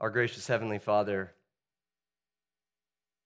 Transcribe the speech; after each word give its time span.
Our 0.00 0.10
gracious 0.10 0.46
Heavenly 0.46 0.78
Father, 0.78 1.32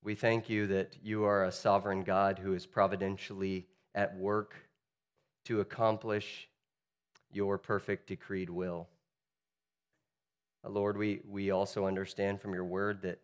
we 0.03 0.15
thank 0.15 0.49
you 0.49 0.67
that 0.69 0.97
you 1.03 1.25
are 1.25 1.45
a 1.45 1.53
sovereign 1.53 2.03
God 2.03 2.39
who 2.39 2.55
is 2.55 2.65
providentially 2.65 3.67
at 3.95 4.17
work 4.17 4.55
to 5.45 5.61
accomplish 5.61 6.49
your 7.31 7.59
perfect 7.59 8.07
decreed 8.07 8.49
will. 8.49 8.89
Uh, 10.65 10.71
Lord, 10.71 10.97
we, 10.97 11.21
we 11.29 11.51
also 11.51 11.85
understand 11.85 12.41
from 12.41 12.55
your 12.55 12.65
word 12.65 13.03
that 13.03 13.19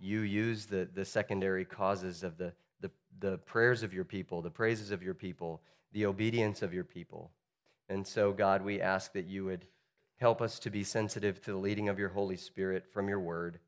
you 0.00 0.20
use 0.20 0.64
the, 0.64 0.88
the 0.94 1.04
secondary 1.04 1.66
causes 1.66 2.22
of 2.22 2.38
the, 2.38 2.54
the, 2.80 2.90
the 3.20 3.36
prayers 3.36 3.82
of 3.82 3.92
your 3.92 4.04
people, 4.04 4.40
the 4.40 4.48
praises 4.48 4.90
of 4.90 5.02
your 5.02 5.12
people, 5.12 5.60
the 5.92 6.06
obedience 6.06 6.62
of 6.62 6.72
your 6.72 6.84
people. 6.84 7.30
And 7.90 8.06
so, 8.06 8.32
God, 8.32 8.64
we 8.64 8.80
ask 8.80 9.12
that 9.12 9.26
you 9.26 9.44
would 9.44 9.66
help 10.16 10.40
us 10.40 10.58
to 10.60 10.70
be 10.70 10.84
sensitive 10.84 11.40
to 11.42 11.52
the 11.52 11.56
leading 11.56 11.88
of 11.88 11.98
your 11.98 12.08
Holy 12.08 12.36
Spirit 12.36 12.86
from 12.86 13.08
your 13.08 13.20
word 13.20 13.58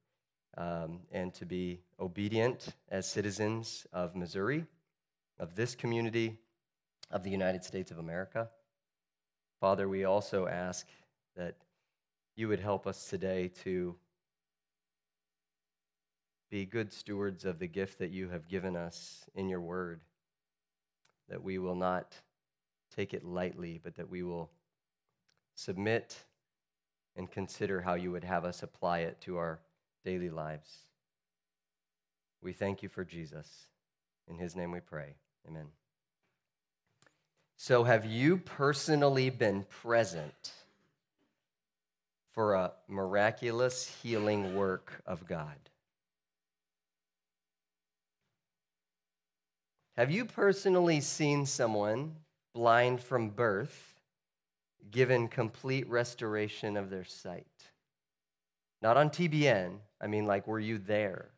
um, 0.56 1.00
and 1.12 1.34
to 1.34 1.44
be 1.44 1.80
obedient 2.00 2.68
as 2.88 3.08
citizens 3.10 3.86
of 3.92 4.14
Missouri, 4.14 4.64
of 5.38 5.54
this 5.54 5.74
community, 5.74 6.38
of 7.10 7.22
the 7.22 7.30
United 7.30 7.64
States 7.64 7.90
of 7.90 7.98
America. 7.98 8.48
Father, 9.60 9.88
we 9.88 10.04
also 10.04 10.46
ask 10.46 10.86
that 11.36 11.56
you 12.36 12.48
would 12.48 12.60
help 12.60 12.86
us 12.86 13.08
today 13.08 13.48
to 13.64 13.94
be 16.50 16.64
good 16.64 16.92
stewards 16.92 17.44
of 17.44 17.58
the 17.58 17.66
gift 17.66 17.98
that 17.98 18.10
you 18.10 18.28
have 18.28 18.48
given 18.48 18.76
us 18.76 19.24
in 19.34 19.48
your 19.48 19.60
word, 19.60 20.00
that 21.28 21.42
we 21.42 21.58
will 21.58 21.74
not 21.74 22.14
take 22.94 23.12
it 23.12 23.24
lightly, 23.24 23.80
but 23.82 23.96
that 23.96 24.08
we 24.08 24.22
will 24.22 24.50
submit 25.54 26.16
and 27.16 27.30
consider 27.30 27.80
how 27.80 27.94
you 27.94 28.12
would 28.12 28.24
have 28.24 28.44
us 28.44 28.62
apply 28.62 29.00
it 29.00 29.20
to 29.22 29.38
our 29.38 29.60
daily 30.04 30.30
lives. 30.30 30.78
We 32.42 32.52
thank 32.52 32.82
you 32.82 32.88
for 32.88 33.04
Jesus. 33.04 33.66
In 34.28 34.36
his 34.36 34.54
name 34.54 34.70
we 34.70 34.80
pray. 34.80 35.14
Amen. 35.48 35.66
So, 37.56 37.84
have 37.84 38.04
you 38.04 38.36
personally 38.36 39.30
been 39.30 39.64
present 39.82 40.52
for 42.32 42.54
a 42.54 42.72
miraculous 42.86 43.90
healing 44.02 44.54
work 44.54 45.00
of 45.06 45.26
God? 45.26 45.56
Have 49.96 50.10
you 50.10 50.26
personally 50.26 51.00
seen 51.00 51.46
someone 51.46 52.16
blind 52.52 53.00
from 53.00 53.30
birth 53.30 53.95
given 54.90 55.28
complete 55.28 55.88
restoration 55.88 56.76
of 56.76 56.90
their 56.90 57.04
sight? 57.04 57.46
Not 58.82 58.96
on 58.96 59.10
TBN, 59.10 59.78
I 60.00 60.06
mean, 60.06 60.26
like, 60.26 60.46
were 60.46 60.60
you 60.60 60.78
there? 60.78 61.30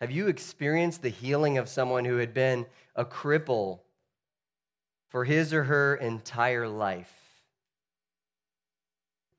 Have 0.00 0.10
you 0.10 0.28
experienced 0.28 1.02
the 1.02 1.08
healing 1.08 1.56
of 1.58 1.68
someone 1.68 2.04
who 2.04 2.18
had 2.18 2.34
been 2.34 2.66
a 2.94 3.04
cripple 3.04 3.80
for 5.08 5.24
his 5.24 5.54
or 5.54 5.64
her 5.64 5.94
entire 5.94 6.68
life 6.68 7.12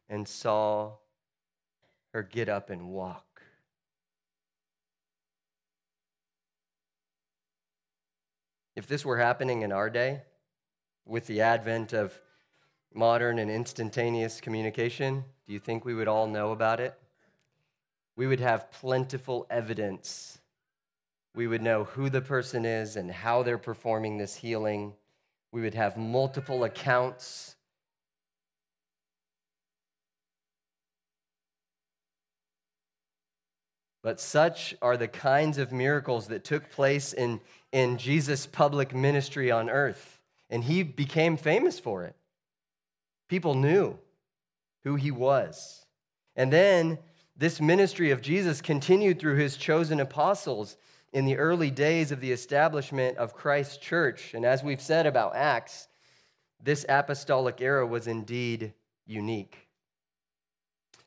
and 0.09 0.28
saw 0.28 0.94
her 2.14 2.24
get 2.24 2.50
up 2.50 2.70
and 2.70 2.90
walk? 2.90 3.34
If 8.76 8.88
this 8.88 9.06
were 9.06 9.18
happening 9.18 9.62
in 9.62 9.72
our 9.72 9.90
day, 9.90 10.22
with 11.06 11.28
the 11.28 11.42
advent 11.42 11.94
of 11.94 12.20
modern 12.94 13.40
and 13.40 13.50
instantaneous 13.50 14.42
communication, 14.42 15.23
do 15.48 15.54
you 15.54 15.59
think 15.59 15.86
we 15.86 15.94
would 15.94 16.08
all 16.08 16.28
know 16.28 16.52
about 16.52 16.80
it? 16.80 16.98
We 18.16 18.28
would 18.28 18.40
have 18.40 18.72
plentiful 18.72 19.46
evidence. 19.50 20.40
We 21.36 21.47
would 21.47 21.62
know 21.62 21.84
who 21.84 22.09
the 22.09 22.22
person 22.22 22.66
is 22.66 22.96
and 22.96 23.12
how 23.12 23.44
they're 23.44 23.58
performing 23.58 24.18
this 24.18 24.36
healing. 24.36 24.94
We 25.52 25.62
would 25.62 25.74
have 25.74 25.97
multiple 25.97 26.63
accounts. 26.63 27.55
But 34.06 34.20
such 34.20 34.76
are 34.84 34.98
the 34.98 35.08
kinds 35.08 35.58
of 35.58 35.72
miracles 35.72 36.28
that 36.28 36.44
took 36.44 36.70
place 36.70 37.12
in, 37.12 37.42
in 37.72 37.98
Jesus' 37.98 38.46
public 38.46 38.94
ministry 38.94 39.50
on 39.50 39.68
earth. 39.68 40.20
And 40.48 40.64
he 40.64 40.84
became 40.84 41.38
famous 41.38 41.80
for 41.80 42.04
it. 42.04 42.16
People 43.30 43.56
knew 43.56 43.98
who 44.84 44.94
he 44.94 45.10
was. 45.10 45.88
And 46.36 46.54
then 46.54 47.00
this 47.36 47.60
ministry 47.60 48.12
of 48.12 48.22
Jesus 48.22 48.62
continued 48.62 49.20
through 49.20 49.38
his 49.38 49.58
chosen 49.58 50.00
apostles 50.00 50.78
in 51.12 51.26
the 51.26 51.38
early 51.38 51.72
days 51.72 52.12
of 52.12 52.22
the 52.22 52.32
establishment 52.32 53.18
of 53.18 53.34
Christ's 53.34 53.78
church. 53.78 54.36
And 54.36 54.46
as 54.46 54.62
we've 54.62 54.80
said 54.80 55.08
about 55.08 55.36
Acts, 55.36 55.88
this 56.62 56.86
apostolic 56.88 57.60
era 57.60 57.88
was 57.88 58.06
indeed 58.06 58.72
unique. 59.08 59.68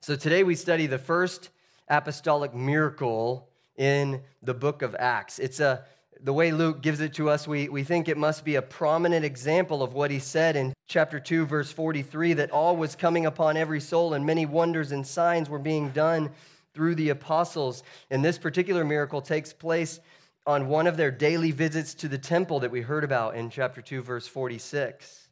So 0.00 0.16
today 0.16 0.42
we 0.42 0.56
study 0.56 0.88
the 0.88 0.98
first 0.98 1.50
apostolic 1.90 2.54
miracle 2.54 3.48
in 3.76 4.22
the 4.42 4.54
book 4.54 4.82
of 4.82 4.96
Acts. 4.98 5.38
It's 5.38 5.60
a 5.60 5.84
the 6.20 6.32
way 6.32 6.50
Luke 6.50 6.82
gives 6.82 7.00
it 7.00 7.14
to 7.14 7.30
us, 7.30 7.46
we, 7.46 7.68
we 7.68 7.84
think 7.84 8.08
it 8.08 8.16
must 8.16 8.44
be 8.44 8.56
a 8.56 8.62
prominent 8.62 9.24
example 9.24 9.82
of 9.82 9.94
what 9.94 10.10
he 10.10 10.18
said 10.18 10.56
in 10.56 10.72
chapter 10.88 11.20
2, 11.20 11.46
verse 11.46 11.70
43 11.70 12.34
that 12.34 12.50
all 12.50 12.76
was 12.76 12.96
coming 12.96 13.26
upon 13.26 13.56
every 13.56 13.80
soul, 13.80 14.14
and 14.14 14.26
many 14.26 14.46
wonders 14.46 14.92
and 14.92 15.06
signs 15.06 15.48
were 15.48 15.58
being 15.58 15.90
done 15.90 16.30
through 16.74 16.94
the 16.96 17.10
apostles. 17.10 17.82
And 18.10 18.24
this 18.24 18.38
particular 18.38 18.84
miracle 18.84 19.20
takes 19.20 19.52
place 19.52 20.00
on 20.46 20.66
one 20.66 20.86
of 20.86 20.96
their 20.96 21.10
daily 21.10 21.50
visits 21.50 21.94
to 21.94 22.08
the 22.08 22.18
temple 22.18 22.60
that 22.60 22.70
we 22.70 22.80
heard 22.80 23.04
about 23.04 23.36
in 23.36 23.50
chapter 23.50 23.82
2, 23.82 24.02
verse 24.02 24.26
46. 24.26 25.28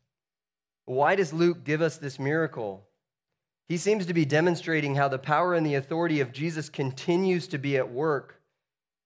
Why 0.84 1.16
does 1.16 1.32
Luke 1.32 1.64
give 1.64 1.82
us 1.82 1.96
this 1.96 2.18
miracle? 2.18 2.85
He 3.69 3.77
seems 3.77 4.06
to 4.06 4.15
be 4.15 4.25
demonstrating 4.25 4.94
how 4.94 5.09
the 5.09 5.19
power 5.19 5.54
and 5.54 5.66
the 5.66 5.75
authority 5.75 6.21
of 6.21 6.32
Jesus 6.32 6.69
continues 6.69 7.49
to 7.49 7.59
be 7.59 7.77
at 7.77 7.91
work 7.91 8.41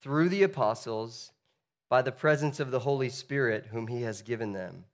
through 0.02 0.28
the 0.28 0.42
apostles 0.42 1.32
by 1.88 2.02
the 2.02 2.12
presence 2.12 2.60
of 2.60 2.70
the 2.70 2.80
Holy 2.80 3.08
Spirit, 3.08 3.66
whom 3.72 3.86
he 3.86 4.02
has 4.02 4.22
given 4.22 4.52
them. 4.52 4.84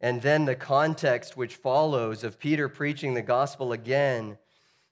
And 0.00 0.22
then 0.22 0.44
the 0.44 0.54
context 0.54 1.36
which 1.36 1.56
follows 1.56 2.24
of 2.24 2.38
Peter 2.38 2.68
preaching 2.68 3.14
the 3.14 3.22
gospel 3.22 3.72
again 3.72 4.38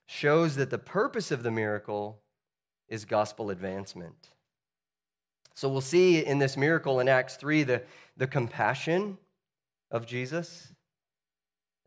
shows 0.05 0.55
that 0.55 0.69
the 0.69 0.77
purpose 0.77 1.31
of 1.31 1.41
the 1.41 1.51
miracle 1.51 2.21
is 2.87 3.05
gospel 3.05 3.49
advancement. 3.49 4.29
So 5.55 5.69
we'll 5.69 5.81
see 5.81 6.23
in 6.23 6.39
this 6.39 6.57
miracle 6.57 6.99
in 6.99 7.07
Acts 7.07 7.35
3 7.35 7.63
the, 7.63 7.83
the 8.17 8.27
compassion 8.27 9.17
of 9.91 10.05
Jesus 10.05 10.73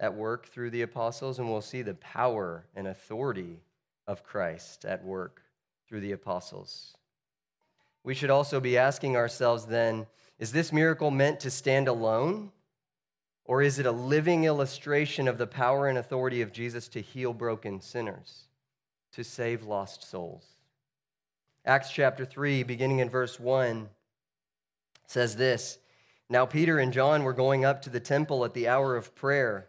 at 0.02 0.14
work 0.14 0.48
through 0.48 0.68
the 0.68 0.82
apostles, 0.82 1.38
and 1.38 1.48
we'll 1.48 1.62
see 1.62 1.80
the 1.80 1.94
power 1.94 2.66
and 2.74 2.88
authority 2.88 3.60
of 4.06 4.24
Christ 4.24 4.84
at 4.84 5.02
work 5.02 5.40
through 5.88 6.00
the 6.00 6.12
apostles. 6.12 6.96
We 8.04 8.12
should 8.12 8.28
also 8.28 8.60
be 8.60 8.76
asking 8.76 9.16
ourselves 9.16 9.64
then 9.64 10.06
is 10.38 10.50
this 10.50 10.72
miracle 10.72 11.12
meant 11.12 11.38
to 11.40 11.50
stand 11.52 11.86
alone? 11.86 12.50
Or 13.44 13.62
is 13.62 13.78
it 13.78 13.86
a 13.86 13.92
living 13.92 14.44
illustration 14.44 15.28
of 15.28 15.38
the 15.38 15.46
power 15.46 15.86
and 15.86 15.98
authority 15.98 16.42
of 16.42 16.52
Jesus 16.52 16.88
to 16.88 17.00
heal 17.00 17.32
broken 17.32 17.80
sinners, 17.80 18.48
to 19.12 19.22
save 19.22 19.62
lost 19.62 20.08
souls? 20.08 20.44
Acts 21.64 21.92
chapter 21.92 22.24
3, 22.24 22.64
beginning 22.64 22.98
in 22.98 23.08
verse 23.08 23.38
1, 23.38 23.88
says 25.06 25.36
this 25.36 25.78
Now 26.28 26.44
Peter 26.44 26.78
and 26.78 26.92
John 26.92 27.22
were 27.22 27.32
going 27.32 27.64
up 27.64 27.82
to 27.82 27.90
the 27.90 28.00
temple 28.00 28.44
at 28.44 28.52
the 28.52 28.66
hour 28.66 28.96
of 28.96 29.14
prayer, 29.14 29.68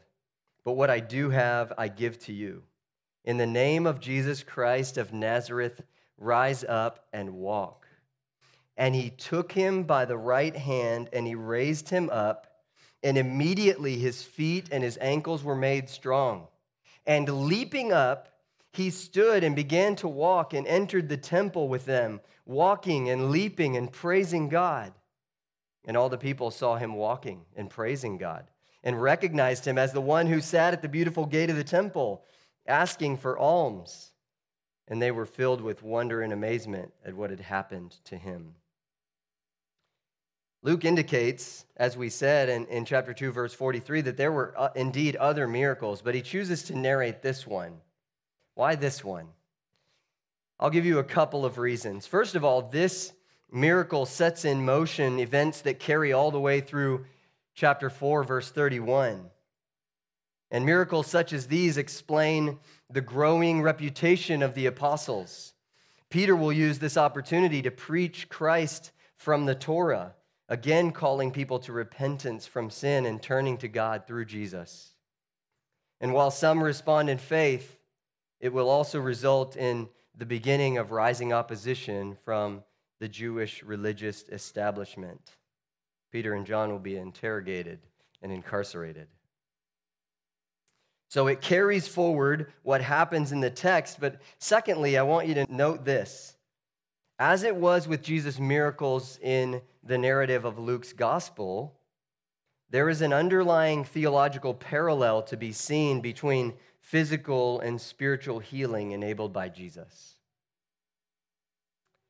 but 0.63 0.73
what 0.73 0.89
I 0.89 0.99
do 0.99 1.29
have, 1.29 1.73
I 1.77 1.87
give 1.87 2.19
to 2.25 2.33
you. 2.33 2.63
In 3.25 3.37
the 3.37 3.47
name 3.47 3.85
of 3.85 3.99
Jesus 3.99 4.43
Christ 4.43 4.97
of 4.97 5.13
Nazareth, 5.13 5.81
rise 6.17 6.63
up 6.63 7.07
and 7.13 7.33
walk. 7.33 7.87
And 8.77 8.95
he 8.95 9.09
took 9.09 9.51
him 9.51 9.83
by 9.83 10.05
the 10.05 10.17
right 10.17 10.55
hand 10.55 11.09
and 11.13 11.27
he 11.27 11.35
raised 11.35 11.89
him 11.89 12.09
up, 12.11 12.47
and 13.03 13.17
immediately 13.17 13.97
his 13.97 14.23
feet 14.23 14.69
and 14.71 14.83
his 14.83 14.97
ankles 15.01 15.43
were 15.43 15.55
made 15.55 15.89
strong. 15.89 16.47
And 17.05 17.47
leaping 17.47 17.91
up, 17.91 18.29
he 18.73 18.89
stood 18.89 19.43
and 19.43 19.55
began 19.55 19.95
to 19.97 20.07
walk 20.07 20.53
and 20.53 20.65
entered 20.67 21.09
the 21.09 21.17
temple 21.17 21.67
with 21.67 21.85
them, 21.85 22.21
walking 22.45 23.09
and 23.09 23.31
leaping 23.31 23.75
and 23.75 23.91
praising 23.91 24.49
God. 24.49 24.93
And 25.85 25.97
all 25.97 26.09
the 26.09 26.17
people 26.17 26.51
saw 26.51 26.77
him 26.77 26.93
walking 26.93 27.41
and 27.55 27.69
praising 27.69 28.17
God 28.17 28.50
and 28.83 29.01
recognized 29.01 29.65
him 29.65 29.77
as 29.77 29.93
the 29.93 30.01
one 30.01 30.27
who 30.27 30.41
sat 30.41 30.73
at 30.73 30.81
the 30.81 30.89
beautiful 30.89 31.25
gate 31.25 31.49
of 31.49 31.55
the 31.55 31.63
temple, 31.63 32.23
asking 32.65 33.17
for 33.17 33.37
alms. 33.37 34.11
And 34.87 35.01
they 35.01 35.11
were 35.11 35.25
filled 35.25 35.61
with 35.61 35.83
wonder 35.83 36.21
and 36.21 36.33
amazement 36.33 36.91
at 37.05 37.13
what 37.13 37.29
had 37.29 37.39
happened 37.39 37.95
to 38.05 38.17
him. 38.17 38.55
Luke 40.63 40.85
indicates, 40.85 41.65
as 41.77 41.97
we 41.97 42.09
said 42.09 42.49
in, 42.49 42.67
in 42.67 42.85
chapter 42.85 43.13
2, 43.13 43.31
verse 43.31 43.53
43, 43.53 44.01
that 44.01 44.17
there 44.17 44.31
were 44.31 44.53
uh, 44.55 44.69
indeed 44.75 45.15
other 45.15 45.47
miracles, 45.47 46.01
but 46.01 46.13
he 46.13 46.21
chooses 46.21 46.63
to 46.63 46.77
narrate 46.77 47.21
this 47.21 47.47
one. 47.47 47.77
Why 48.53 48.75
this 48.75 49.03
one? 49.03 49.27
I'll 50.59 50.69
give 50.69 50.85
you 50.85 50.99
a 50.99 51.03
couple 51.03 51.45
of 51.45 51.57
reasons. 51.57 52.05
First 52.05 52.35
of 52.35 52.45
all, 52.45 52.61
this 52.61 53.13
miracle 53.51 54.05
sets 54.05 54.45
in 54.45 54.63
motion 54.63 55.19
events 55.19 55.61
that 55.61 55.79
carry 55.79 56.13
all 56.13 56.29
the 56.29 56.39
way 56.39 56.61
through 56.61 57.05
chapter 57.61 57.91
4, 57.91 58.23
verse 58.23 58.49
31. 58.49 59.29
And 60.49 60.65
miracles 60.65 61.05
such 61.05 61.31
as 61.31 61.45
these 61.45 61.77
explain 61.77 62.57
the 62.89 63.01
growing 63.01 63.61
reputation 63.61 64.41
of 64.41 64.55
the 64.55 64.65
apostles. 64.65 65.53
Peter 66.09 66.35
will 66.35 66.51
use 66.51 66.79
this 66.79 66.97
opportunity 66.97 67.61
to 67.61 67.69
preach 67.69 68.29
Christ 68.29 68.91
from 69.15 69.45
the 69.45 69.53
Torah 69.53 70.15
again 70.49 70.91
calling 70.91 71.29
people 71.29 71.59
to 71.59 71.71
repentance 71.71 72.47
from 72.47 72.71
sin 72.71 73.05
and 73.05 73.21
turning 73.21 73.59
to 73.59 73.67
God 73.67 74.07
through 74.07 74.25
Jesus. 74.25 74.95
And 75.99 76.13
while 76.13 76.31
some 76.31 76.63
respond 76.63 77.11
in 77.11 77.19
faith, 77.19 77.77
it 78.39 78.51
will 78.51 78.71
also 78.71 78.99
result 78.99 79.55
in 79.55 79.87
the 80.17 80.25
beginning 80.25 80.79
of 80.79 80.89
rising 80.89 81.31
opposition 81.31 82.17
from 82.25 82.63
the 82.99 83.07
Jewish 83.07 83.61
religious 83.61 84.23
establishment. 84.29 85.35
Peter 86.11 86.33
and 86.33 86.45
John 86.45 86.69
will 86.69 86.79
be 86.79 86.97
interrogated 86.97 87.79
and 88.21 88.31
incarcerated. 88.31 89.07
So 91.07 91.27
it 91.27 91.41
carries 91.41 91.87
forward 91.87 92.53
what 92.63 92.81
happens 92.81 93.31
in 93.31 93.41
the 93.41 93.49
text, 93.49 93.99
but 93.99 94.21
secondly, 94.37 94.97
I 94.97 95.01
want 95.03 95.27
you 95.27 95.33
to 95.35 95.53
note 95.53 95.83
this. 95.83 96.37
As 97.19 97.43
it 97.43 97.55
was 97.55 97.87
with 97.87 98.01
Jesus' 98.01 98.39
miracles 98.39 99.19
in 99.21 99.61
the 99.83 99.97
narrative 99.97 100.45
of 100.45 100.57
Luke's 100.57 100.93
gospel, 100.93 101.77
there 102.69 102.87
is 102.87 103.01
an 103.01 103.11
underlying 103.11 103.83
theological 103.83 104.53
parallel 104.53 105.21
to 105.23 105.35
be 105.35 105.51
seen 105.51 105.99
between 105.99 106.53
physical 106.79 107.59
and 107.59 107.79
spiritual 107.79 108.39
healing 108.39 108.91
enabled 108.91 109.33
by 109.33 109.49
Jesus. 109.49 110.15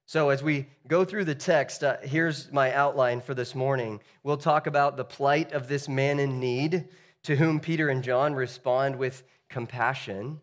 So, 0.06 0.30
as 0.30 0.44
we 0.44 0.68
go 0.88 1.06
through 1.06 1.26
the 1.26 1.36
text, 1.36 1.84
uh, 1.84 1.98
here's 2.04 2.52
my 2.52 2.74
outline 2.74 3.22
for 3.22 3.34
this 3.34 3.56
morning. 3.56 4.02
We'll 4.24 4.38
talk 4.38 4.68
about 4.68 4.98
the 4.98 5.06
plight 5.06 5.54
of 5.54 5.68
this 5.68 5.88
man 5.88 6.20
in 6.20 6.40
need, 6.40 6.90
to 7.24 7.36
whom 7.36 7.60
Peter 7.60 7.90
and 7.90 8.04
John 8.04 8.34
respond 8.34 8.98
with 8.98 9.24
compassion, 9.48 10.42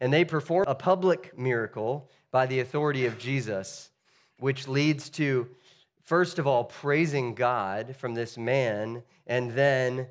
and 0.00 0.12
they 0.12 0.24
perform 0.24 0.64
a 0.66 0.74
public 0.74 1.38
miracle 1.38 2.10
by 2.30 2.46
the 2.46 2.60
authority 2.60 3.06
of 3.06 3.18
Jesus 3.18 3.90
which 4.38 4.68
leads 4.68 5.10
to, 5.10 5.48
first 6.02 6.38
of 6.38 6.46
all, 6.46 6.64
praising 6.64 7.34
God 7.34 7.94
from 7.96 8.14
this 8.14 8.36
man, 8.36 9.02
and 9.26 9.50
then 9.52 10.06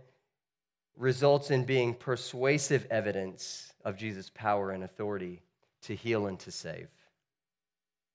results 0.97 1.51
in 1.51 1.65
being 1.65 1.93
persuasive 1.93 2.87
evidence 2.89 3.73
of 3.83 3.97
Jesus' 3.97 4.31
power 4.33 4.71
and 4.71 4.83
authority 4.83 5.41
to 5.81 5.95
heal 5.95 6.27
and 6.27 6.39
to 6.39 6.51
save. 6.51 6.87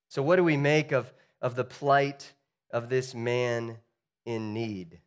So, 0.08 0.22
what 0.22 0.36
do 0.36 0.44
we 0.44 0.56
make 0.56 0.92
of, 0.92 1.12
of 1.42 1.54
the 1.54 1.64
plight 1.64 2.32
of 2.70 2.88
this 2.88 3.14
man 3.14 3.76
in 4.24 4.54
need? 4.54 5.00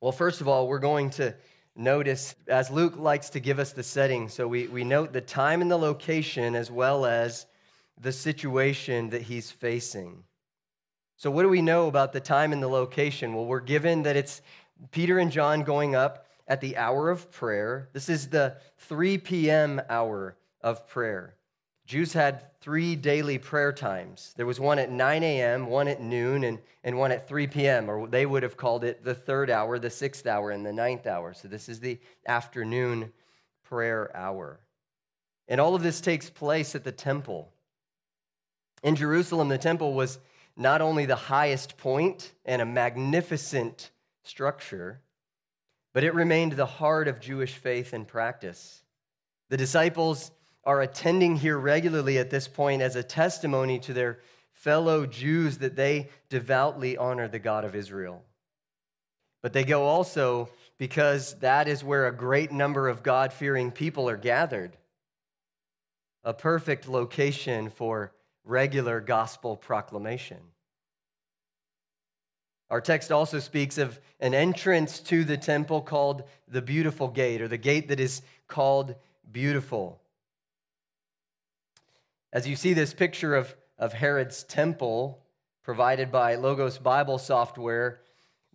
Well, 0.00 0.12
first 0.12 0.40
of 0.40 0.48
all, 0.48 0.68
we're 0.68 0.80
going 0.80 1.10
to 1.10 1.34
notice, 1.76 2.34
as 2.48 2.70
Luke 2.70 2.96
likes 2.96 3.30
to 3.30 3.40
give 3.40 3.58
us 3.58 3.72
the 3.72 3.82
setting, 3.82 4.28
so 4.28 4.48
we, 4.48 4.66
we 4.66 4.82
note 4.82 5.12
the 5.12 5.20
time 5.20 5.62
and 5.62 5.70
the 5.70 5.78
location 5.78 6.56
as 6.56 6.70
well 6.70 7.06
as 7.06 7.46
the 8.00 8.12
situation 8.12 9.10
that 9.10 9.22
he's 9.22 9.50
facing. 9.50 10.24
So, 11.16 11.30
what 11.30 11.42
do 11.42 11.48
we 11.48 11.62
know 11.62 11.86
about 11.86 12.12
the 12.12 12.20
time 12.20 12.52
and 12.52 12.62
the 12.62 12.68
location? 12.68 13.32
Well, 13.32 13.46
we're 13.46 13.60
given 13.60 14.02
that 14.02 14.16
it's 14.16 14.42
Peter 14.90 15.18
and 15.18 15.30
John 15.30 15.62
going 15.62 15.94
up 15.94 16.26
at 16.48 16.60
the 16.60 16.76
hour 16.76 17.10
of 17.10 17.30
prayer. 17.30 17.88
This 17.92 18.08
is 18.08 18.28
the 18.28 18.56
3 18.78 19.18
p.m. 19.18 19.80
hour 19.88 20.36
of 20.62 20.86
prayer. 20.88 21.37
Jews 21.88 22.12
had 22.12 22.44
three 22.60 22.96
daily 22.96 23.38
prayer 23.38 23.72
times. 23.72 24.34
There 24.36 24.44
was 24.44 24.60
one 24.60 24.78
at 24.78 24.90
9 24.90 25.22
a.m., 25.22 25.68
one 25.68 25.88
at 25.88 26.02
noon, 26.02 26.44
and, 26.44 26.58
and 26.84 26.98
one 26.98 27.12
at 27.12 27.26
3 27.26 27.46
p.m., 27.46 27.88
or 27.88 28.06
they 28.06 28.26
would 28.26 28.42
have 28.42 28.58
called 28.58 28.84
it 28.84 29.02
the 29.02 29.14
third 29.14 29.48
hour, 29.48 29.78
the 29.78 29.88
sixth 29.88 30.26
hour, 30.26 30.50
and 30.50 30.66
the 30.66 30.72
ninth 30.72 31.06
hour. 31.06 31.32
So 31.32 31.48
this 31.48 31.66
is 31.66 31.80
the 31.80 31.98
afternoon 32.26 33.10
prayer 33.64 34.14
hour. 34.14 34.60
And 35.48 35.62
all 35.62 35.74
of 35.74 35.82
this 35.82 36.02
takes 36.02 36.28
place 36.28 36.74
at 36.74 36.84
the 36.84 36.92
temple. 36.92 37.50
In 38.82 38.94
Jerusalem, 38.94 39.48
the 39.48 39.56
temple 39.56 39.94
was 39.94 40.18
not 40.58 40.82
only 40.82 41.06
the 41.06 41.16
highest 41.16 41.78
point 41.78 42.34
and 42.44 42.60
a 42.60 42.66
magnificent 42.66 43.92
structure, 44.24 45.00
but 45.94 46.04
it 46.04 46.12
remained 46.12 46.52
the 46.52 46.66
heart 46.66 47.08
of 47.08 47.18
Jewish 47.18 47.54
faith 47.54 47.94
and 47.94 48.06
practice. 48.06 48.82
The 49.48 49.56
disciples 49.56 50.32
are 50.68 50.82
attending 50.82 51.34
here 51.34 51.56
regularly 51.56 52.18
at 52.18 52.28
this 52.28 52.46
point 52.46 52.82
as 52.82 52.94
a 52.94 53.02
testimony 53.02 53.78
to 53.78 53.94
their 53.94 54.18
fellow 54.52 55.06
Jews 55.06 55.56
that 55.58 55.76
they 55.76 56.10
devoutly 56.28 56.94
honor 56.98 57.26
the 57.26 57.38
God 57.38 57.64
of 57.64 57.74
Israel. 57.74 58.22
But 59.40 59.54
they 59.54 59.64
go 59.64 59.84
also 59.84 60.50
because 60.76 61.32
that 61.36 61.68
is 61.68 61.82
where 61.82 62.06
a 62.06 62.14
great 62.14 62.52
number 62.52 62.86
of 62.86 63.02
God 63.02 63.32
fearing 63.32 63.70
people 63.70 64.10
are 64.10 64.18
gathered, 64.18 64.76
a 66.22 66.34
perfect 66.34 66.86
location 66.86 67.70
for 67.70 68.12
regular 68.44 69.00
gospel 69.00 69.56
proclamation. 69.56 70.36
Our 72.68 72.82
text 72.82 73.10
also 73.10 73.38
speaks 73.38 73.78
of 73.78 73.98
an 74.20 74.34
entrance 74.34 75.00
to 75.00 75.24
the 75.24 75.38
temple 75.38 75.80
called 75.80 76.24
the 76.46 76.60
Beautiful 76.60 77.08
Gate, 77.08 77.40
or 77.40 77.48
the 77.48 77.56
gate 77.56 77.88
that 77.88 78.00
is 78.00 78.20
called 78.48 78.96
Beautiful. 79.32 80.02
As 82.30 82.46
you 82.46 82.56
see 82.56 82.74
this 82.74 82.92
picture 82.92 83.34
of, 83.34 83.56
of 83.78 83.94
Herod's 83.94 84.42
temple 84.44 85.24
provided 85.62 86.12
by 86.12 86.34
Logos 86.34 86.76
Bible 86.76 87.16
software, 87.16 88.00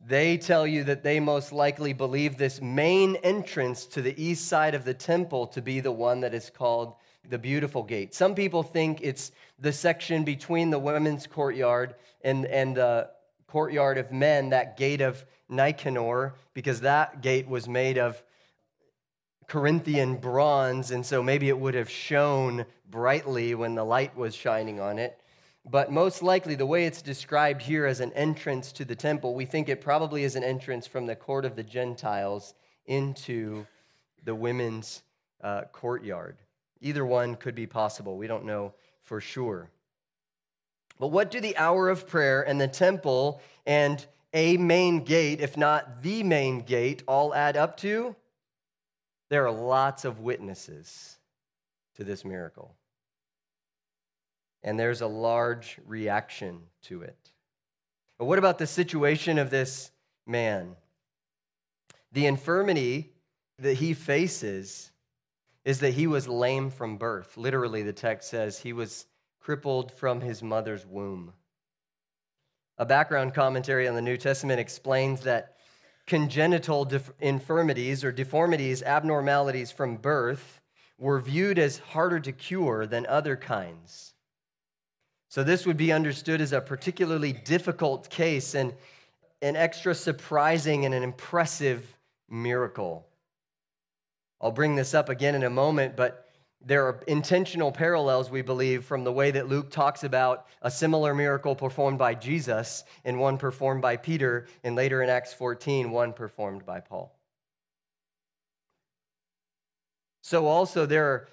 they 0.06 0.38
tell 0.38 0.68
you 0.68 0.84
that 0.84 1.01
they 1.01 1.20
most 1.20 1.51
likely 1.51 1.92
believe 1.92 2.38
this 2.38 2.62
main 2.62 3.15
entrance 3.18 3.88
to 3.88 4.03
the 4.03 4.22
east 4.22 4.48
side 4.48 4.75
of 4.75 4.86
the 4.86 4.94
temple 4.94 5.48
to 5.48 5.62
be 5.62 5.80
the 5.80 5.92
one 5.92 6.22
that 6.22 6.36
is 6.36 6.51
called 6.51 6.94
the 7.27 7.39
beautiful 7.39 7.82
gate. 7.82 8.13
Some 8.13 8.36
people 8.36 8.62
think 8.62 9.00
it's 9.01 9.32
the 9.58 9.74
section 9.74 10.24
between 10.24 10.70
the 10.70 10.80
women's 10.80 11.25
courtyard 11.25 11.96
and, 12.22 12.46
and 12.46 12.77
the 12.77 13.10
courtyard 13.48 13.98
of 13.98 14.12
men, 14.12 14.50
that 14.50 14.77
gate 14.77 15.01
of 15.01 15.25
Nicanor, 15.50 16.36
because 16.53 16.82
that 16.82 17.22
gate 17.22 17.48
was 17.48 17.68
made 17.68 17.98
of 17.98 18.22
Corinthian 19.48 20.18
bronze, 20.18 20.92
and 20.92 21.06
so 21.06 21.22
maybe 21.22 21.50
it 21.50 21.60
would 21.60 21.75
have 21.75 21.89
shone 21.89 22.65
brightly 22.94 23.56
when 23.56 23.74
the 23.74 23.84
light 23.84 24.16
was 24.16 24.36
shining 24.36 24.80
on 24.80 25.00
it. 25.00 25.20
But 25.66 25.92
most 25.92 26.22
likely, 26.22 26.54
the 26.54 26.68
way 26.68 26.86
it's 26.86 27.02
described 27.02 27.64
here 27.64 27.88
as 27.88 28.02
an 28.02 28.14
entrance 28.14 28.72
to 28.74 28.86
the 28.86 28.96
temple, 28.96 29.34
we 29.34 29.46
think 29.46 29.68
it 29.68 29.82
probably 29.82 30.24
is 30.24 30.36
an 30.36 30.44
entrance 30.44 30.86
from 30.86 31.08
the 31.08 31.16
court 31.16 31.44
of 31.44 31.56
the 31.56 31.64
Gentiles 31.64 32.54
into 32.86 33.66
the 34.26 34.36
women's 34.36 35.02
uh, 35.42 35.64
courtyard. 35.72 36.38
Either 36.82 37.04
one 37.04 37.36
could 37.36 37.56
be 37.56 37.66
possible. 37.66 38.16
We 38.16 38.28
don't 38.28 38.46
know 38.46 38.76
for 39.02 39.20
sure. 39.20 39.72
But 41.00 41.08
what 41.08 41.32
do 41.32 41.42
the 41.42 41.58
hour 41.58 41.90
of 41.90 42.08
prayer 42.08 42.44
and 42.48 42.62
the 42.62 42.68
temple 42.68 43.42
and 43.66 44.06
a 44.36 44.58
main 44.58 45.04
gate, 45.04 45.42
if 45.42 45.58
not 45.58 46.04
the 46.04 46.22
main 46.22 46.60
gate, 46.60 47.02
all 47.08 47.34
add 47.34 47.58
up 47.58 47.78
to? 47.78 48.16
There 49.30 49.48
are 49.48 49.52
lots 49.52 50.06
of 50.06 50.20
witnesses 50.20 51.18
to 51.96 52.04
this 52.04 52.24
miracle. 52.24 52.76
And 54.63 54.79
there's 54.79 55.01
a 55.01 55.08
large 55.08 55.79
reaction 55.86 56.62
to 56.84 57.01
it. 57.01 57.32
But 58.17 58.25
what 58.25 58.39
about 58.39 58.58
the 58.58 58.67
situation 58.67 59.38
of 59.38 59.50
this 59.50 59.91
man? 60.25 60.75
The 62.12 62.27
infirmity 62.27 63.12
that 63.60 63.75
he 63.75 63.93
faces 63.93 64.91
is 65.65 65.79
that 65.79 65.93
he 65.93 66.08
was 66.08 66.27
lame 66.27 66.70
from 66.70 66.98
birth. 66.98 67.38
Literally, 67.38 67.84
the 67.84 67.93
text 67.93 68.29
says 68.29 68.60
he 68.60 68.74
was 68.74 69.05
crippled 69.39 69.91
from 69.91 70.22
his 70.22 70.41
mother's 70.41 70.86
womb. 70.86 71.34
A 72.77 72.86
background 72.86 73.34
commentary 73.34 73.88
on 73.88 73.96
the 73.96 74.01
New 74.01 74.17
Testament 74.17 74.60
explains 74.60 75.22
that 75.22 75.58
congenital 76.08 76.89
infirmities 77.20 78.03
or 78.03 78.12
deformities, 78.12 78.82
abnormalities 78.84 79.72
from 79.72 79.98
birth, 79.98 80.62
were 80.98 81.20
viewed 81.20 81.60
as 81.60 81.79
harder 81.79 82.20
to 82.20 82.32
cure 82.32 82.86
than 82.86 83.05
other 83.08 83.36
kinds. 83.36 84.12
So, 85.34 85.44
this 85.44 85.66
would 85.66 85.78
be 85.78 85.92
understood 85.92 86.42
as 86.42 86.54
a 86.54 86.62
particularly 86.62 87.34
difficult 87.34 88.08
case 88.12 88.54
and 88.54 88.72
an 89.42 89.56
extra 89.56 89.96
surprising 89.96 90.86
and 90.86 90.94
an 90.94 91.02
impressive 91.02 91.98
miracle. 92.30 93.08
I'll 94.40 94.52
bring 94.52 94.75
this 94.75 94.94
up 94.94 95.10
again 95.10 95.34
in 95.34 95.42
a 95.42 95.50
moment, 95.50 95.96
but 95.96 96.30
there 96.63 96.86
are 96.86 97.00
intentional 97.08 97.72
parallels, 97.72 98.30
we 98.30 98.44
believe, 98.44 98.86
from 98.86 99.04
the 99.04 99.12
way 99.12 99.32
that 99.32 99.50
Luke 99.50 99.72
talks 99.72 100.04
about 100.04 100.46
a 100.62 100.70
similar 100.70 101.16
miracle 101.16 101.56
performed 101.56 101.98
by 101.98 102.13
Jesus 102.13 102.84
and 103.04 103.20
one 103.20 103.40
performed 103.40 103.82
by 103.82 103.98
Peter, 103.98 104.46
and 104.63 104.75
later 104.75 105.02
in 105.02 105.10
Acts 105.10 105.34
14, 105.34 105.90
one 105.90 106.13
performed 106.13 106.63
by 106.63 106.80
Paul. 106.80 107.12
So, 110.22 110.46
also, 110.46 110.86
there 110.86 111.06
are, 111.08 111.28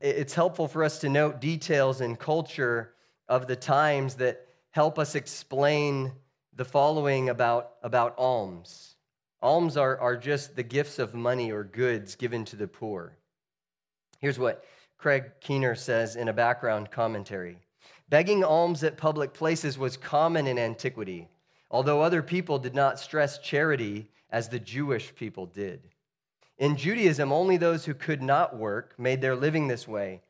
it's 0.00 0.32
helpful 0.32 0.68
for 0.68 0.82
us 0.82 1.00
to 1.00 1.10
note 1.10 1.38
details 1.38 2.00
in 2.00 2.16
culture 2.16 2.94
of 3.32 3.46
the 3.46 3.56
times 3.56 4.16
that 4.16 4.46
help 4.72 4.98
us 4.98 5.14
explain 5.14 6.12
the 6.54 6.66
following 6.66 7.30
about, 7.30 7.76
about 7.82 8.14
alms. 8.18 8.96
Alms 9.40 9.78
are, 9.78 9.98
are 9.98 10.18
just 10.18 10.54
the 10.54 10.62
gifts 10.62 10.98
of 10.98 11.14
money 11.14 11.50
or 11.50 11.64
goods 11.64 12.14
given 12.14 12.44
to 12.44 12.56
the 12.56 12.68
poor. 12.68 13.16
Here's 14.18 14.38
what 14.38 14.66
Craig 14.98 15.30
Keener 15.40 15.74
says 15.74 16.14
in 16.14 16.28
a 16.28 16.32
background 16.34 16.90
commentary 16.90 17.56
Begging 18.10 18.44
alms 18.44 18.84
at 18.84 18.98
public 18.98 19.32
places 19.32 19.78
was 19.78 19.96
common 19.96 20.46
in 20.46 20.58
antiquity, 20.58 21.26
although 21.70 22.02
other 22.02 22.22
people 22.22 22.58
did 22.58 22.74
not 22.74 23.00
stress 23.00 23.38
charity 23.38 24.10
as 24.28 24.50
the 24.50 24.60
Jewish 24.60 25.14
people 25.14 25.46
did. 25.46 25.88
In 26.58 26.76
Judaism, 26.76 27.32
only 27.32 27.56
those 27.56 27.86
who 27.86 27.94
could 27.94 28.22
not 28.22 28.58
work 28.58 28.92
made 28.98 29.22
their 29.22 29.36
living 29.36 29.68
this 29.68 29.88
way. 29.88 30.20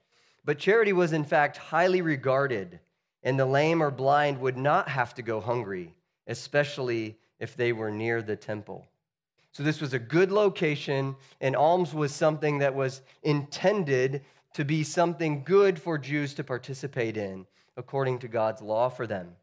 But 0.44 0.61
charity 0.61 0.92
was, 0.92 1.12
in 1.12 1.25
fact, 1.25 1.56
highly 1.56 2.00
regarded, 2.00 2.78
and 3.23 3.38
the 3.38 3.47
lame 3.47 3.83
or 3.83 3.91
blind 3.91 4.41
would 4.41 4.57
not 4.57 4.88
have 4.88 5.14
to 5.14 5.23
go 5.23 5.41
hungry, 5.41 5.95
especially 6.26 7.17
if 7.38 7.57
they 7.57 7.73
were 7.73 7.91
near 7.91 8.23
the 8.23 8.37
temple. 8.37 8.87
So, 9.52 9.62
this 9.62 9.81
was 9.81 9.93
a 9.93 9.99
good 9.99 10.33
location, 10.33 11.14
and 11.41 11.55
alms 11.55 11.93
was 11.93 12.14
something 12.14 12.59
that 12.59 12.75
was 12.75 13.02
intended 13.23 14.23
to 14.55 14.64
be 14.64 14.83
something 14.83 15.45
good 15.45 15.79
for 15.79 15.99
Jews 15.99 16.35
to 16.35 16.45
participate 16.45 17.17
in, 17.17 17.47
according 17.76 18.21
to 18.21 18.29
God's 18.29 18.62
law 18.62 18.88
for 18.88 19.07
them. 19.07 19.37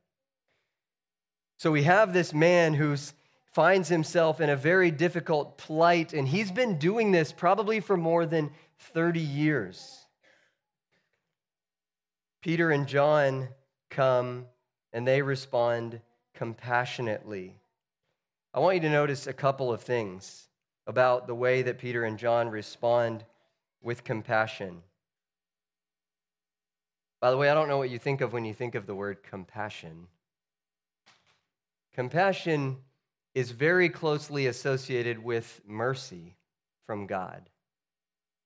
So, 1.58 1.72
we 1.72 1.84
have 1.84 2.12
this 2.12 2.34
man 2.34 2.74
who 2.74 2.96
finds 3.54 3.90
himself 3.90 4.42
in 4.42 4.50
a 4.50 4.56
very 4.56 4.90
difficult 4.90 5.58
plight, 5.58 6.14
and 6.14 6.28
he's 6.28 6.52
been 6.52 6.80
doing 6.80 7.12
this 7.12 7.32
probably 7.32 7.80
for 7.80 7.98
more 7.98 8.26
than 8.26 8.52
30 8.80 9.20
years. 9.20 10.08
Peter 12.42 12.72
and 12.72 12.88
John 12.88 13.50
come 13.90 14.46
and 14.94 15.08
they 15.08 15.22
respond 15.22 16.02
compassionately. 16.34 17.56
I 18.54 18.60
want 18.60 18.76
you 18.76 18.82
to 18.82 18.90
notice 18.90 19.28
a 19.28 19.34
couple 19.34 19.72
of 19.72 19.82
things 19.82 20.48
about 20.88 21.28
the 21.28 21.36
way 21.36 21.62
that 21.62 21.78
Peter 21.78 22.04
and 22.04 22.18
John 22.18 22.50
respond 22.50 23.24
with 23.82 24.04
compassion. 24.04 24.82
By 27.22 27.32
the 27.32 27.38
way, 27.38 27.50
I 27.50 27.54
don't 27.54 27.68
know 27.68 27.78
what 27.78 27.90
you 27.90 28.00
think 28.00 28.22
of 28.22 28.34
when 28.34 28.46
you 28.46 28.54
think 28.54 28.76
of 28.76 28.88
the 28.88 28.96
word 28.96 29.22
compassion. 29.24 30.08
Compassion 31.94 32.78
is 33.36 33.52
very 33.52 33.90
closely 33.90 34.48
associated 34.48 35.24
with 35.24 35.62
mercy 35.68 36.36
from 36.86 37.06
God. 37.06 37.50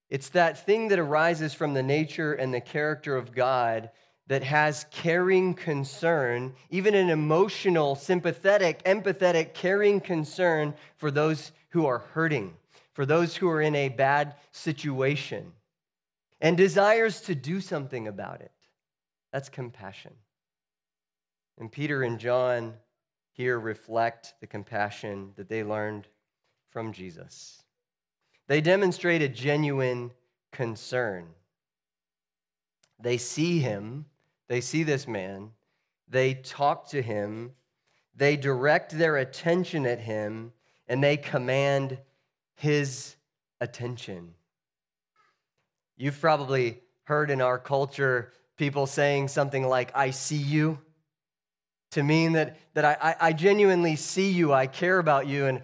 It's 0.10 0.30
that 0.30 0.66
thing 0.66 0.90
that 0.90 1.00
arises 1.00 1.54
from 1.54 1.74
the 1.74 1.84
nature 1.84 2.34
and 2.34 2.54
the 2.54 2.62
character 2.62 3.16
of 3.16 3.34
God 3.34 3.90
that 4.28 4.44
has 4.44 4.86
caring 4.92 5.54
concern, 5.54 6.54
even 6.70 6.96
an 6.96 7.10
emotional, 7.10 7.96
sympathetic, 7.96 8.82
empathetic, 8.84 9.54
caring 9.54 10.00
concern 10.00 10.74
for 10.96 11.12
those 11.12 11.52
who 11.70 11.86
are 11.86 12.00
hurting, 12.00 12.54
for 12.94 13.06
those 13.06 13.36
who 13.36 13.50
are 13.50 13.62
in 13.62 13.76
a 13.76 13.90
bad 13.90 14.36
situation, 14.52 15.52
and 16.40 16.56
desires 16.56 17.22
to 17.22 17.36
do 17.36 17.60
something 17.60 18.08
about 18.08 18.42
it. 18.42 18.52
That's 19.32 19.50
compassion. 19.50 20.14
And 21.58 21.72
Peter 21.72 22.04
and 22.04 22.20
John 22.20 22.74
here 23.34 23.60
reflect 23.60 24.36
the 24.40 24.48
compassion 24.48 25.32
that 25.36 25.50
they 25.50 25.64
learned 25.64 26.08
from 26.70 26.94
Jesus. 26.94 27.62
They 28.48 28.62
demonstrate 28.62 29.22
a 29.22 29.30
genuine 29.30 30.12
concern. 30.52 31.28
They 33.00 33.18
see 33.18 33.60
him, 33.60 34.06
they 34.48 34.62
see 34.62 34.84
this 34.84 35.08
man, 35.08 35.52
they 36.08 36.34
talk 36.34 36.90
to 36.90 37.02
him, 37.02 37.54
they 38.16 38.38
direct 38.38 38.98
their 38.98 39.18
attention 39.18 39.86
at 39.86 40.00
him, 40.00 40.52
and 40.88 41.04
they 41.04 41.18
command 41.18 41.98
his 42.56 43.16
attention. 43.62 44.34
You've 45.98 46.20
probably 46.20 46.82
heard 47.06 47.32
in 47.32 47.42
our 47.42 47.58
culture 47.58 48.32
people 48.58 48.86
saying 48.86 49.30
something 49.30 49.68
like, 49.68 49.92
I 49.96 50.12
see 50.12 50.38
you 50.38 50.80
to 51.92 52.04
mean 52.04 52.34
that, 52.34 52.58
that 52.74 52.86
I, 52.86 53.16
I 53.20 53.34
genuinely 53.34 53.96
see 53.96 54.32
you, 54.32 54.52
I 54.52 54.68
care 54.68 55.00
about 55.00 55.28
you, 55.28 55.46
and 55.46 55.62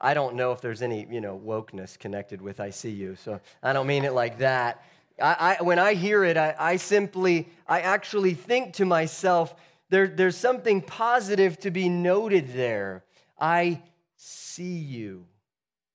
I 0.00 0.14
don't 0.14 0.34
know 0.34 0.52
if 0.52 0.60
there's 0.60 0.82
any, 0.82 1.06
you 1.10 1.20
know, 1.20 1.40
wokeness 1.44 1.98
connected 1.98 2.40
with 2.40 2.60
I 2.60 2.70
see 2.70 2.90
you, 2.90 3.16
so 3.16 3.40
I 3.62 3.72
don't 3.72 3.86
mean 3.86 4.04
it 4.04 4.12
like 4.12 4.38
that. 4.38 4.84
I, 5.22 5.56
I 5.60 5.62
when 5.62 5.78
I 5.78 5.94
hear 5.94 6.24
it, 6.24 6.36
I, 6.36 6.54
I 6.58 6.76
simply, 6.76 7.48
I 7.66 7.80
actually 7.80 8.34
think 8.34 8.74
to 8.74 8.84
myself, 8.84 9.54
there, 9.88 10.08
there's 10.08 10.36
something 10.36 10.82
positive 10.82 11.58
to 11.60 11.70
be 11.70 11.88
noted 11.88 12.52
there. 12.54 13.04
I 13.38 13.82
see 14.16 14.76
you 14.76 15.26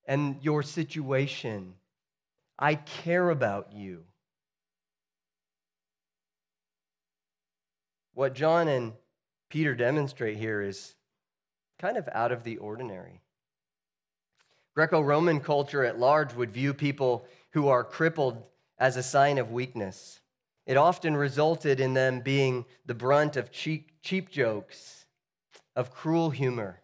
and 0.06 0.38
your 0.42 0.64
situation. 0.64 1.74
I 2.58 2.76
care 2.76 3.30
about 3.30 3.74
you. 3.74 4.04
What 8.14 8.34
John 8.34 8.68
and 8.68 8.94
Peter 9.50 9.76
demonstrate 9.76 10.38
here 10.38 10.62
is 10.62 10.96
kind 11.80 11.98
of 11.98 12.10
out 12.14 12.32
of 12.32 12.44
the 12.44 12.58
ordinary. 12.58 13.22
Greco 14.74 15.02
Roman 15.02 15.40
culture 15.40 15.84
at 15.84 16.00
large 16.00 16.34
would 16.34 16.52
view 16.52 16.74
people 16.74 17.26
who 17.52 17.68
are 17.68 17.84
crippled 17.84 18.44
as 18.80 18.98
a 18.98 19.04
sign 19.04 19.38
of 19.38 19.52
weakness. 19.52 20.22
It 20.66 20.78
often 20.78 21.16
resulted 21.16 21.80
in 21.80 21.94
them 21.94 22.20
being 22.20 22.66
the 22.86 22.94
brunt 22.94 23.38
of 23.38 23.52
cheap, 23.52 23.92
cheap 24.02 24.30
jokes, 24.30 25.06
of 25.76 25.94
cruel 25.94 26.30
humor. 26.30 26.82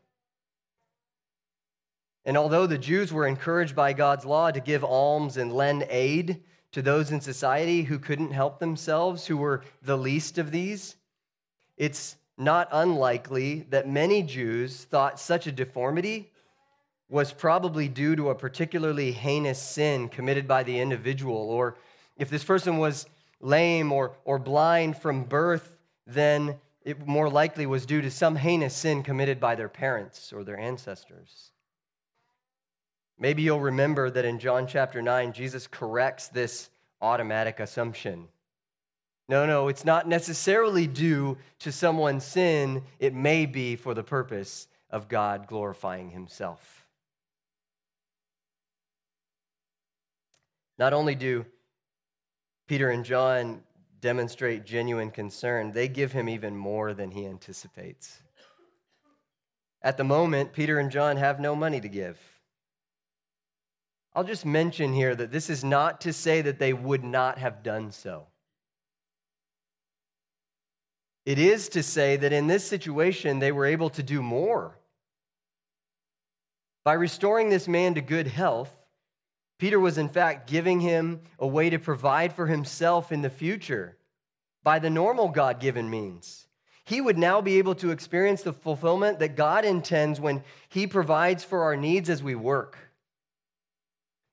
And 2.25 2.37
although 2.37 2.67
the 2.67 2.77
Jews 2.77 3.11
were 3.11 3.27
encouraged 3.27 3.75
by 3.75 3.93
God's 3.93 4.25
law 4.25 4.51
to 4.51 4.61
give 4.61 4.83
alms 4.83 5.35
and 5.35 5.51
lend 5.51 5.85
aid 5.89 6.41
to 6.71 6.81
those 6.81 7.11
in 7.11 7.19
society 7.21 7.83
who 7.83 7.99
couldn't 7.99 8.31
help 8.31 8.59
themselves, 8.59 9.27
who 9.27 9.37
were 9.37 9.63
the 9.81 9.97
least 9.97 10.37
of 10.37 10.51
these, 10.51 10.95
it's 11.77 12.15
not 12.37 12.69
unlikely 12.71 13.65
that 13.69 13.87
many 13.87 14.23
Jews 14.23 14.85
thought 14.85 15.19
such 15.19 15.45
a 15.47 15.51
deformity 15.51 16.31
was 17.09 17.31
probably 17.31 17.87
due 17.87 18.15
to 18.15 18.29
a 18.29 18.35
particularly 18.35 19.11
heinous 19.11 19.61
sin 19.61 20.09
committed 20.09 20.47
by 20.47 20.63
the 20.63 20.79
individual. 20.79 21.35
Or 21.35 21.75
if 22.17 22.29
this 22.29 22.43
person 22.43 22.77
was 22.77 23.05
lame 23.39 23.91
or, 23.91 24.13
or 24.25 24.39
blind 24.39 24.97
from 24.97 25.23
birth, 25.23 25.75
then 26.07 26.55
it 26.83 27.05
more 27.07 27.29
likely 27.29 27.65
was 27.65 27.85
due 27.85 28.01
to 28.01 28.11
some 28.11 28.35
heinous 28.35 28.75
sin 28.75 29.03
committed 29.03 29.39
by 29.39 29.55
their 29.55 29.69
parents 29.69 30.33
or 30.33 30.43
their 30.43 30.59
ancestors. 30.59 31.51
Maybe 33.19 33.43
you'll 33.43 33.59
remember 33.59 34.09
that 34.09 34.25
in 34.25 34.39
John 34.39 34.67
chapter 34.67 35.01
9, 35.01 35.33
Jesus 35.33 35.67
corrects 35.67 36.27
this 36.27 36.69
automatic 37.01 37.59
assumption. 37.59 38.27
No, 39.29 39.45
no, 39.45 39.67
it's 39.67 39.85
not 39.85 40.07
necessarily 40.07 40.87
due 40.87 41.37
to 41.59 41.71
someone's 41.71 42.25
sin. 42.25 42.83
It 42.99 43.13
may 43.13 43.45
be 43.45 43.75
for 43.75 43.93
the 43.93 44.03
purpose 44.03 44.67
of 44.89 45.07
God 45.07 45.47
glorifying 45.47 46.09
himself. 46.09 46.82
Not 50.77 50.93
only 50.93 51.15
do 51.15 51.45
Peter 52.67 52.89
and 52.89 53.05
John 53.05 53.63
demonstrate 54.01 54.65
genuine 54.65 55.11
concern, 55.11 55.71
they 55.71 55.87
give 55.87 56.11
him 56.11 56.27
even 56.27 56.55
more 56.55 56.93
than 56.93 57.11
he 57.11 57.25
anticipates. 57.25 58.21
At 59.81 59.97
the 59.97 60.03
moment, 60.03 60.53
Peter 60.53 60.79
and 60.79 60.91
John 60.91 61.17
have 61.17 61.39
no 61.39 61.55
money 61.55 61.81
to 61.81 61.89
give. 61.89 62.19
I'll 64.15 64.23
just 64.23 64.45
mention 64.45 64.93
here 64.93 65.15
that 65.15 65.31
this 65.31 65.49
is 65.49 65.63
not 65.63 66.01
to 66.01 66.13
say 66.13 66.41
that 66.41 66.59
they 66.59 66.73
would 66.73 67.03
not 67.03 67.37
have 67.37 67.63
done 67.63 67.91
so. 67.91 68.27
It 71.25 71.39
is 71.39 71.69
to 71.69 71.83
say 71.83 72.17
that 72.17 72.33
in 72.33 72.47
this 72.47 72.67
situation, 72.67 73.39
they 73.39 73.51
were 73.51 73.65
able 73.65 73.89
to 73.91 74.03
do 74.03 74.21
more. 74.21 74.77
By 76.83 76.93
restoring 76.93 77.49
this 77.49 77.67
man 77.67 77.95
to 77.95 78.01
good 78.01 78.27
health, 78.27 78.73
Peter 79.57 79.79
was 79.79 79.97
in 79.97 80.09
fact 80.09 80.49
giving 80.49 80.79
him 80.79 81.21
a 81.39 81.47
way 81.47 81.69
to 81.69 81.79
provide 81.79 82.33
for 82.33 82.47
himself 82.47 83.11
in 83.11 83.21
the 83.21 83.29
future 83.29 83.97
by 84.63 84.79
the 84.79 84.89
normal 84.89 85.29
God 85.29 85.59
given 85.59 85.89
means. 85.89 86.47
He 86.85 86.99
would 86.99 87.17
now 87.17 87.41
be 87.41 87.59
able 87.59 87.75
to 87.75 87.91
experience 87.91 88.41
the 88.41 88.53
fulfillment 88.53 89.19
that 89.19 89.35
God 89.35 89.63
intends 89.63 90.19
when 90.19 90.43
he 90.67 90.85
provides 90.85 91.43
for 91.43 91.63
our 91.63 91.77
needs 91.77 92.09
as 92.09 92.21
we 92.21 92.35
work, 92.35 92.77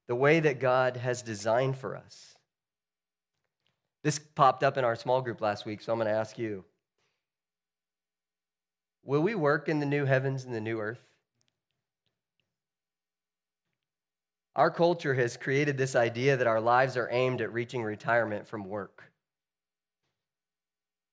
the 0.08 0.16
way 0.16 0.40
that 0.40 0.58
God 0.58 0.96
has 0.96 1.22
designed 1.22 1.76
for 1.76 1.96
us. 1.96 2.34
This 4.02 4.18
popped 4.18 4.64
up 4.64 4.78
in 4.78 4.84
our 4.84 4.96
small 4.96 5.20
group 5.22 5.40
last 5.40 5.64
week, 5.64 5.80
so 5.80 5.92
I'm 5.92 5.98
going 5.98 6.10
to 6.10 6.18
ask 6.18 6.38
you 6.38 6.64
Will 9.02 9.22
we 9.22 9.34
work 9.34 9.68
in 9.68 9.80
the 9.80 9.86
new 9.86 10.04
heavens 10.04 10.44
and 10.44 10.54
the 10.54 10.60
new 10.60 10.80
earth? 10.80 11.09
Our 14.60 14.70
culture 14.70 15.14
has 15.14 15.38
created 15.38 15.78
this 15.78 15.96
idea 15.96 16.36
that 16.36 16.46
our 16.46 16.60
lives 16.60 16.98
are 16.98 17.08
aimed 17.10 17.40
at 17.40 17.50
reaching 17.50 17.82
retirement 17.82 18.46
from 18.46 18.68
work. 18.68 19.10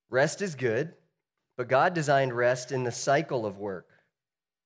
Rest 0.09 0.41
is 0.41 0.53
good, 0.53 0.93
but 1.55 1.69
God 1.69 1.93
designed 1.93 2.35
rest 2.35 2.73
in 2.73 2.83
the 2.83 2.91
cycle 2.91 3.45
of 3.45 3.57
work. 3.57 3.87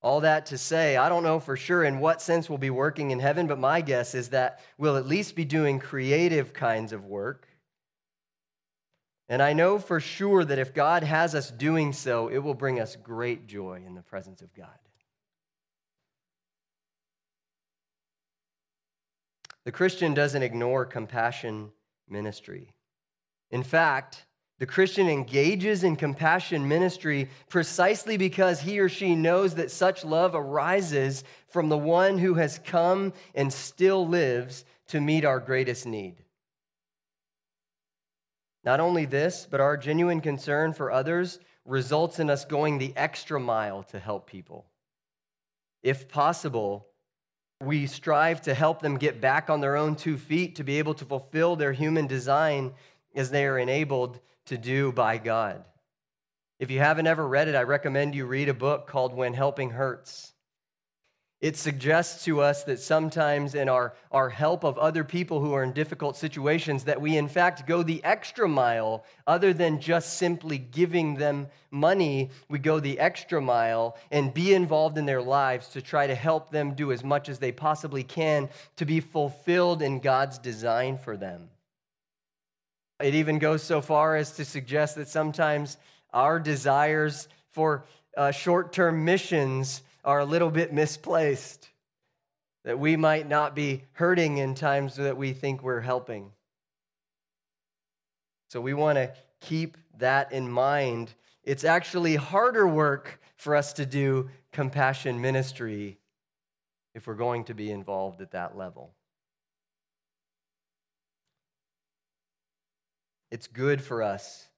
All 0.02 0.22
that 0.22 0.48
to 0.48 0.58
say, 0.58 0.98
I 0.98 1.10
don't 1.10 1.22
know 1.22 1.40
for 1.40 1.56
sure 1.56 1.84
in 1.84 2.00
what 2.00 2.24
sense 2.24 2.50
we'll 2.50 2.58
be 2.58 2.72
working 2.72 3.12
in 3.12 3.20
heaven, 3.20 3.46
but 3.46 3.60
my 3.60 3.82
guess 3.82 4.16
is 4.16 4.30
that 4.30 4.62
we'll 4.80 4.98
at 4.98 5.06
least 5.06 5.36
be 5.36 5.46
doing 5.46 5.78
creative 5.78 6.52
kinds 6.52 6.92
of 6.92 7.06
work. 7.06 7.48
And 9.30 9.44
I 9.44 9.54
know 9.54 9.78
for 9.78 10.00
sure 10.00 10.44
that 10.44 10.58
if 10.58 10.74
God 10.74 11.04
has 11.04 11.36
us 11.36 11.52
doing 11.52 11.94
so, 11.94 12.30
it 12.30 12.40
will 12.40 12.56
bring 12.56 12.80
us 12.80 12.96
great 12.96 13.46
joy 13.46 13.84
in 13.86 13.94
the 13.94 14.02
presence 14.02 14.42
of 14.42 14.52
God. 14.56 14.70
The 19.66 19.72
Christian 19.72 20.14
doesn't 20.14 20.44
ignore 20.44 20.86
compassion 20.86 21.72
ministry. 22.10 22.74
In 23.52 23.64
fact, 23.64 24.26
the 24.60 24.66
Christian 24.68 25.08
engages 25.08 25.84
in 25.84 25.96
compassion 25.96 26.68
ministry 26.68 27.30
precisely 27.50 28.16
because 28.16 28.62
he 28.62 28.80
or 28.80 28.90
she 28.90 29.16
knows 29.16 29.56
that 29.56 29.72
such 29.72 30.06
love 30.06 30.36
arises 30.36 31.24
from 31.48 31.70
the 31.70 31.78
one 31.78 32.20
who 32.20 32.36
has 32.36 32.60
come 32.60 33.14
and 33.34 33.52
still 33.52 34.08
lives 34.08 34.64
to 34.90 35.02
meet 35.02 35.26
our 35.26 35.40
greatest 35.40 35.88
need. 35.88 36.18
Not 38.64 38.80
only 38.80 39.06
this, 39.06 39.48
but 39.50 39.62
our 39.62 39.78
genuine 39.78 40.22
concern 40.22 40.74
for 40.74 40.92
others 40.92 41.40
results 41.66 42.20
in 42.20 42.30
us 42.30 42.46
going 42.46 42.78
the 42.78 42.94
extra 42.96 43.40
mile 43.40 43.84
to 43.84 44.00
help 44.00 44.30
people. 44.30 44.68
If 45.82 46.08
possible, 46.08 46.88
we 47.62 47.88
strive 47.88 48.42
to 48.42 48.54
help 48.54 48.82
them 48.82 48.98
get 48.98 49.22
back 49.22 49.50
on 49.50 49.62
their 49.62 49.76
own 49.76 49.96
two 49.96 50.18
feet 50.18 50.56
to 50.56 50.64
be 50.64 50.80
able 50.80 50.94
to 50.96 51.06
fulfill 51.06 51.56
their 51.56 51.74
human 51.74 52.08
design 52.08 52.74
as 53.16 53.30
they 53.30 53.46
are 53.46 53.58
enabled 53.58 54.20
to 54.46 54.58
do 54.58 54.92
by 54.92 55.18
God. 55.18 55.64
If 56.60 56.70
you 56.70 56.80
haven't 56.80 57.08
ever 57.08 57.28
read 57.28 57.48
it, 57.48 57.56
I 57.56 57.64
recommend 57.64 58.16
you 58.16 58.26
read 58.26 58.50
a 58.50 58.54
book 58.54 58.88
called 58.88 59.14
When 59.14 59.34
Helping 59.34 59.72
Hurts. 59.72 60.34
It 61.42 61.58
suggests 61.58 62.24
to 62.26 62.40
us 62.40 62.64
that 62.66 62.80
sometimes 62.80 63.56
in 63.56 63.68
our, 63.68 63.96
our 64.12 64.30
help 64.30 64.64
of 64.64 64.78
other 64.78 65.04
people 65.04 65.42
who 65.42 65.54
are 65.54 65.64
in 65.64 65.74
difficult 65.74 66.16
situations, 66.16 66.84
that 66.84 67.02
we 67.02 67.18
in 67.18 67.28
fact 67.28 67.66
go 67.66 67.82
the 67.82 68.04
extra 68.04 68.48
mile 68.48 69.04
other 69.26 69.52
than 69.52 69.82
just 69.82 70.18
simply 70.18 70.60
giving 70.60 71.16
them 71.16 71.48
money. 71.72 72.30
We 72.48 72.60
go 72.60 72.80
the 72.80 73.00
extra 73.00 73.42
mile 73.42 73.98
and 74.12 74.32
be 74.32 74.54
involved 74.54 75.00
in 75.00 75.08
their 75.08 75.22
lives 75.22 75.70
to 75.70 75.82
try 75.82 76.06
to 76.06 76.14
help 76.14 76.52
them 76.52 76.76
do 76.76 76.92
as 76.92 77.04
much 77.04 77.28
as 77.28 77.40
they 77.40 77.52
possibly 77.52 78.04
can 78.04 78.48
to 78.76 78.86
be 78.86 79.00
fulfilled 79.00 79.82
in 79.82 80.00
God's 80.00 80.38
design 80.38 81.00
for 81.00 81.18
them. 81.18 81.50
It 83.02 83.16
even 83.16 83.40
goes 83.40 83.64
so 83.64 83.82
far 83.82 84.16
as 84.16 84.34
to 84.34 84.46
suggest 84.46 84.96
that 84.98 85.08
sometimes 85.08 85.78
our 86.14 86.40
desires 86.40 87.28
for 87.50 87.86
uh, 88.16 88.30
short 88.30 88.74
term 88.74 89.06
missions 89.06 89.82
are 90.04 90.20
a 90.20 90.26
little 90.26 90.50
bit 90.50 90.74
misplaced, 90.74 91.70
that 92.64 92.80
we 92.80 92.96
might 92.96 93.28
not 93.28 93.56
be 93.56 93.84
hurting 93.94 94.38
in 94.38 94.56
times 94.56 94.96
that 94.96 95.18
we 95.18 95.34
think 95.34 95.64
we're 95.64 95.82
helping. 95.82 96.32
So 98.50 98.62
we 98.62 98.74
want 98.74 98.98
to 98.98 99.14
keep 99.40 99.78
that 99.98 100.32
in 100.32 100.50
mind. 100.50 101.14
It's 101.44 101.64
actually 101.64 102.16
harder 102.16 102.68
work 102.68 103.20
for 103.36 103.56
us 103.56 103.74
to 103.74 103.86
do 103.86 104.30
compassion 104.52 105.22
ministry 105.22 105.98
if 106.94 107.08
we're 107.08 107.16
going 107.16 107.46
to 107.46 107.54
be 107.54 107.72
involved 107.72 108.22
at 108.22 108.32
that 108.32 108.58
level. 108.58 108.92
It's 113.32 113.48
good 113.48 113.82
for 113.82 114.04
us 114.04 114.50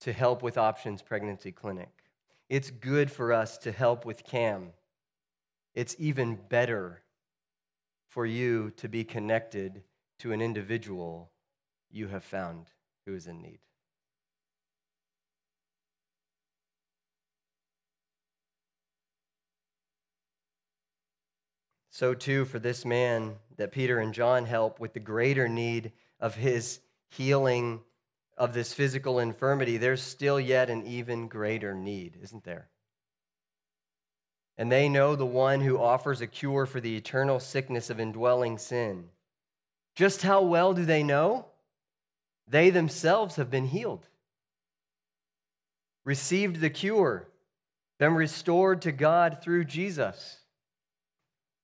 to 0.00 0.12
help 0.12 0.42
with 0.42 0.58
Options 0.58 1.00
Pregnancy 1.00 1.52
Clinic. 1.52 2.01
It's 2.48 2.70
good 2.70 3.10
for 3.10 3.32
us 3.32 3.58
to 3.58 3.72
help 3.72 4.04
with 4.04 4.24
CAM. 4.24 4.72
It's 5.74 5.96
even 5.98 6.38
better 6.48 7.02
for 8.08 8.26
you 8.26 8.70
to 8.76 8.88
be 8.88 9.04
connected 9.04 9.82
to 10.18 10.32
an 10.32 10.42
individual 10.42 11.30
you 11.90 12.08
have 12.08 12.24
found 12.24 12.66
who 13.06 13.14
is 13.14 13.26
in 13.26 13.40
need. 13.40 13.58
So, 21.90 22.14
too, 22.14 22.46
for 22.46 22.58
this 22.58 22.84
man 22.84 23.36
that 23.58 23.70
Peter 23.70 23.98
and 23.98 24.14
John 24.14 24.46
help 24.46 24.80
with 24.80 24.94
the 24.94 25.00
greater 25.00 25.46
need 25.46 25.92
of 26.20 26.34
his 26.34 26.80
healing 27.10 27.80
of 28.36 28.54
this 28.54 28.72
physical 28.72 29.18
infirmity, 29.18 29.76
there's 29.76 30.02
still 30.02 30.40
yet 30.40 30.70
an 30.70 30.86
even 30.86 31.28
greater 31.28 31.74
need, 31.74 32.18
isn't 32.22 32.44
there? 32.44 32.68
And 34.56 34.70
they 34.70 34.88
know 34.88 35.16
the 35.16 35.26
one 35.26 35.60
who 35.60 35.78
offers 35.78 36.20
a 36.20 36.26
cure 36.26 36.66
for 36.66 36.80
the 36.80 36.96
eternal 36.96 37.40
sickness 37.40 37.90
of 37.90 38.00
indwelling 38.00 38.58
sin. 38.58 39.08
Just 39.94 40.22
how 40.22 40.42
well 40.42 40.74
do 40.74 40.84
they 40.84 41.02
know? 41.02 41.46
They 42.48 42.70
themselves 42.70 43.36
have 43.36 43.50
been 43.50 43.66
healed, 43.66 44.08
received 46.04 46.60
the 46.60 46.70
cure, 46.70 47.28
been 47.98 48.14
restored 48.14 48.82
to 48.82 48.92
God 48.92 49.38
through 49.42 49.64
Jesus. 49.64 50.38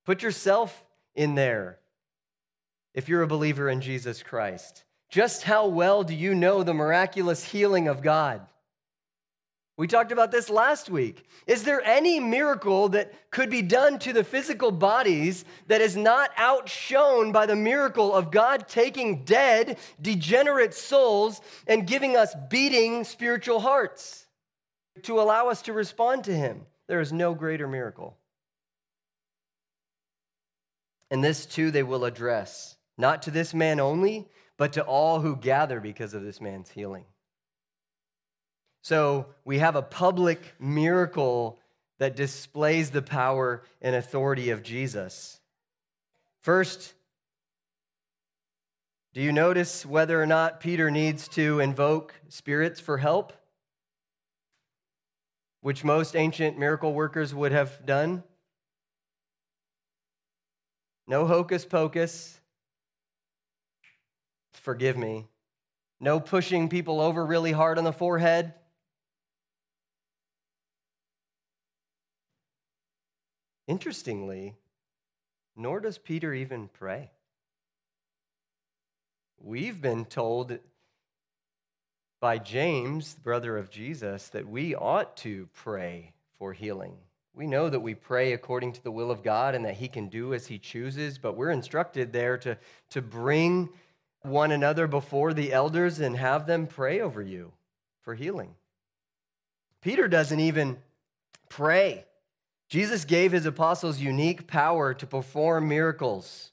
Put 0.06 0.22
yourself 0.22 0.84
in 1.14 1.34
there 1.34 1.78
if 2.94 3.08
you're 3.08 3.22
a 3.22 3.26
believer 3.26 3.68
in 3.68 3.80
Jesus 3.80 4.22
Christ. 4.22 4.84
Just 5.08 5.42
how 5.42 5.66
well 5.66 6.02
do 6.02 6.14
you 6.14 6.34
know 6.34 6.62
the 6.62 6.74
miraculous 6.74 7.44
healing 7.44 7.88
of 7.88 8.02
God? 8.02 8.42
We 9.78 9.86
talked 9.86 10.10
about 10.10 10.32
this 10.32 10.50
last 10.50 10.90
week. 10.90 11.24
Is 11.46 11.62
there 11.62 11.80
any 11.82 12.18
miracle 12.18 12.88
that 12.90 13.30
could 13.30 13.48
be 13.48 13.62
done 13.62 14.00
to 14.00 14.12
the 14.12 14.24
physical 14.24 14.72
bodies 14.72 15.44
that 15.68 15.80
is 15.80 15.96
not 15.96 16.30
outshone 16.36 17.30
by 17.30 17.46
the 17.46 17.54
miracle 17.54 18.12
of 18.12 18.32
God 18.32 18.66
taking 18.66 19.24
dead, 19.24 19.78
degenerate 20.02 20.74
souls 20.74 21.40
and 21.68 21.86
giving 21.86 22.16
us 22.16 22.34
beating 22.50 23.04
spiritual 23.04 23.60
hearts 23.60 24.26
to 25.04 25.20
allow 25.20 25.48
us 25.48 25.62
to 25.62 25.72
respond 25.72 26.24
to 26.24 26.34
Him? 26.34 26.66
There 26.88 27.00
is 27.00 27.12
no 27.12 27.32
greater 27.32 27.68
miracle. 27.68 28.16
And 31.08 31.22
this 31.22 31.46
too 31.46 31.70
they 31.70 31.84
will 31.84 32.04
address, 32.04 32.76
not 32.98 33.22
to 33.22 33.30
this 33.30 33.54
man 33.54 33.78
only, 33.78 34.26
but 34.58 34.74
to 34.74 34.82
all 34.82 35.20
who 35.20 35.36
gather 35.36 35.80
because 35.80 36.12
of 36.12 36.22
this 36.22 36.40
man's 36.40 36.68
healing. 36.68 37.04
So 38.82 39.26
we 39.44 39.58
have 39.58 39.76
a 39.76 39.82
public 39.82 40.54
miracle 40.58 41.58
that 41.98 42.16
displays 42.16 42.90
the 42.90 43.02
power 43.02 43.62
and 43.80 43.94
authority 43.94 44.50
of 44.50 44.62
Jesus. 44.62 45.40
First, 46.42 46.94
do 49.14 49.20
you 49.20 49.32
notice 49.32 49.86
whether 49.86 50.20
or 50.20 50.26
not 50.26 50.60
Peter 50.60 50.90
needs 50.90 51.28
to 51.28 51.60
invoke 51.60 52.14
spirits 52.28 52.78
for 52.78 52.98
help, 52.98 53.32
which 55.60 55.82
most 55.82 56.14
ancient 56.14 56.58
miracle 56.58 56.94
workers 56.94 57.34
would 57.34 57.52
have 57.52 57.84
done? 57.84 58.22
No 61.06 61.26
hocus 61.26 61.64
pocus, 61.64 62.38
forgive 64.52 64.96
me. 64.96 65.26
No 66.00 66.20
pushing 66.20 66.68
people 66.68 67.00
over 67.00 67.24
really 67.24 67.52
hard 67.52 67.78
on 67.78 67.84
the 67.84 67.92
forehead. 67.92 68.54
Interestingly, 73.66 74.54
nor 75.56 75.80
does 75.80 75.98
Peter 75.98 76.32
even 76.32 76.68
pray. 76.68 77.10
We've 79.40 79.80
been 79.80 80.04
told 80.04 80.58
by 82.20 82.38
James, 82.38 83.14
brother 83.14 83.56
of 83.56 83.70
Jesus, 83.70 84.28
that 84.28 84.48
we 84.48 84.74
ought 84.74 85.16
to 85.18 85.48
pray 85.52 86.12
for 86.38 86.52
healing. 86.52 86.96
We 87.34 87.46
know 87.46 87.68
that 87.68 87.80
we 87.80 87.94
pray 87.94 88.32
according 88.32 88.72
to 88.72 88.82
the 88.82 88.90
will 88.90 89.10
of 89.10 89.22
God 89.22 89.54
and 89.54 89.64
that 89.64 89.76
He 89.76 89.86
can 89.86 90.08
do 90.08 90.34
as 90.34 90.46
He 90.46 90.58
chooses, 90.58 91.18
but 91.18 91.36
we're 91.36 91.50
instructed 91.50 92.12
there 92.12 92.36
to, 92.38 92.58
to 92.90 93.02
bring 93.02 93.68
one 94.22 94.50
another 94.50 94.86
before 94.86 95.32
the 95.32 95.52
elders 95.52 96.00
and 96.00 96.16
have 96.16 96.46
them 96.46 96.66
pray 96.66 97.00
over 97.00 97.22
you 97.22 97.52
for 98.02 98.14
healing. 98.14 98.54
Peter 99.80 100.08
doesn't 100.08 100.40
even 100.40 100.78
pray. 101.48 102.04
Jesus 102.68 103.04
gave 103.04 103.32
his 103.32 103.46
apostles 103.46 103.98
unique 103.98 104.46
power 104.46 104.92
to 104.94 105.06
perform 105.06 105.68
miracles. 105.68 106.50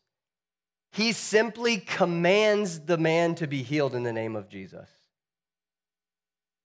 He 0.92 1.12
simply 1.12 1.78
commands 1.78 2.80
the 2.80 2.98
man 2.98 3.36
to 3.36 3.48
be 3.48 3.64
healed 3.64 3.96
in 3.96 4.04
the 4.04 4.14
name 4.14 4.36
of 4.36 4.48
Jesus. 4.48 4.90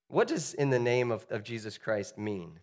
What 0.07 0.27
does 0.27 0.53
in 0.53 0.69
the 0.69 0.79
name 0.79 1.11
of, 1.11 1.25
of 1.29 1.43
Jesus 1.43 1.77
Christ 1.77 2.17
mean? 2.17 2.59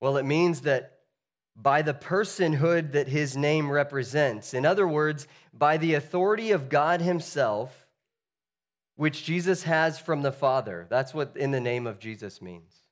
Well, 0.00 0.16
it 0.16 0.24
means 0.24 0.60
that 0.62 0.98
by 1.56 1.82
the 1.82 1.94
personhood 1.94 2.92
that 2.92 3.08
his 3.08 3.36
name 3.36 3.70
represents, 3.70 4.54
in 4.54 4.66
other 4.66 4.86
words, 4.86 5.26
by 5.52 5.76
the 5.76 5.94
authority 5.94 6.50
of 6.50 6.68
God 6.68 7.00
himself, 7.00 7.86
which 8.96 9.24
Jesus 9.24 9.62
has 9.64 9.98
from 9.98 10.22
the 10.22 10.32
Father. 10.32 10.86
That's 10.88 11.14
what 11.14 11.36
in 11.36 11.52
the 11.52 11.60
name 11.60 11.86
of 11.86 11.98
Jesus 11.98 12.42
means. 12.42 12.82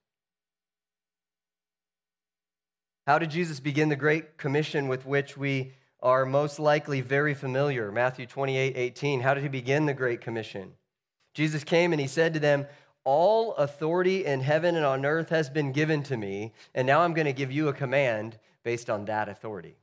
How 3.07 3.19
did 3.19 3.31
Jesus 3.31 3.59
begin 3.59 3.89
the 3.89 3.97
Great 3.97 4.39
Commission 4.39 4.87
with 4.87 5.05
which 5.05 5.37
we 5.37 5.73
are 6.01 6.25
most 6.25 6.61
likely 6.61 7.01
very 7.01 7.35
familiar? 7.35 7.91
Matthew 7.91 8.27
28 8.27 8.77
18. 8.77 9.21
How 9.21 9.35
did 9.35 9.43
he 9.43 9.49
begin 9.49 9.87
the 9.87 9.95
Great 9.95 10.21
Commission? 10.21 10.73
Jesus 11.35 11.65
came 11.65 11.93
and 11.93 12.01
he 12.01 12.07
said 12.07 12.35
to 12.35 12.41
them, 12.41 12.67
all 13.05 13.55
authority 13.55 14.25
in 14.25 14.41
heaven 14.41 14.77
and 14.77 14.85
on 14.85 15.05
earth 15.05 15.31
has 15.31 15.51
been 15.51 15.73
given 15.73 16.03
to 16.05 16.17
me, 16.17 16.53
and 16.75 16.87
now 16.87 17.01
I'm 17.01 17.15
going 17.15 17.27
to 17.27 17.33
give 17.33 17.51
you 17.51 17.69
a 17.69 17.73
command 17.73 18.39
based 18.65 18.91
on 18.91 19.05
that 19.07 19.29
authority. 19.29 19.77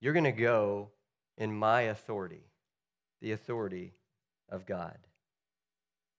You're 0.00 0.12
going 0.12 0.24
to 0.24 0.32
go 0.32 0.90
in 1.36 1.54
my 1.54 1.82
authority, 1.82 2.44
the 3.20 3.32
authority 3.32 3.94
of 4.48 4.66
God. 4.66 4.96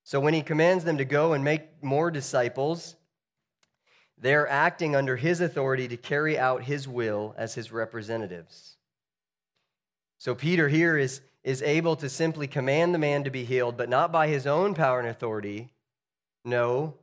So 0.04 0.20
when 0.20 0.34
he 0.34 0.42
commands 0.42 0.84
them 0.84 0.98
to 0.98 1.06
go 1.06 1.34
and 1.34 1.44
make 1.44 1.84
more 1.84 2.12
disciples, 2.12 2.96
they're 4.18 4.48
acting 4.48 4.96
under 4.96 5.16
his 5.16 5.42
authority 5.42 5.88
to 5.88 5.98
carry 5.98 6.38
out 6.38 6.64
his 6.64 6.88
will 6.88 7.34
as 7.38 7.56
his 7.56 7.72
representatives. 7.72 8.78
So 10.18 10.36
Peter 10.36 10.70
here 10.70 10.98
is, 10.98 11.22
is 11.44 11.62
able 11.62 11.96
to 11.98 12.10
simply 12.10 12.48
command 12.48 12.94
the 12.94 13.00
man 13.00 13.24
to 13.26 13.30
be 13.30 13.44
healed, 13.44 13.78
but 13.78 13.90
not 13.90 14.12
by 14.12 14.28
his 14.28 14.48
own 14.48 14.74
power 14.74 15.00
and 15.00 15.10
authority 15.10 15.74
no, 16.46 16.96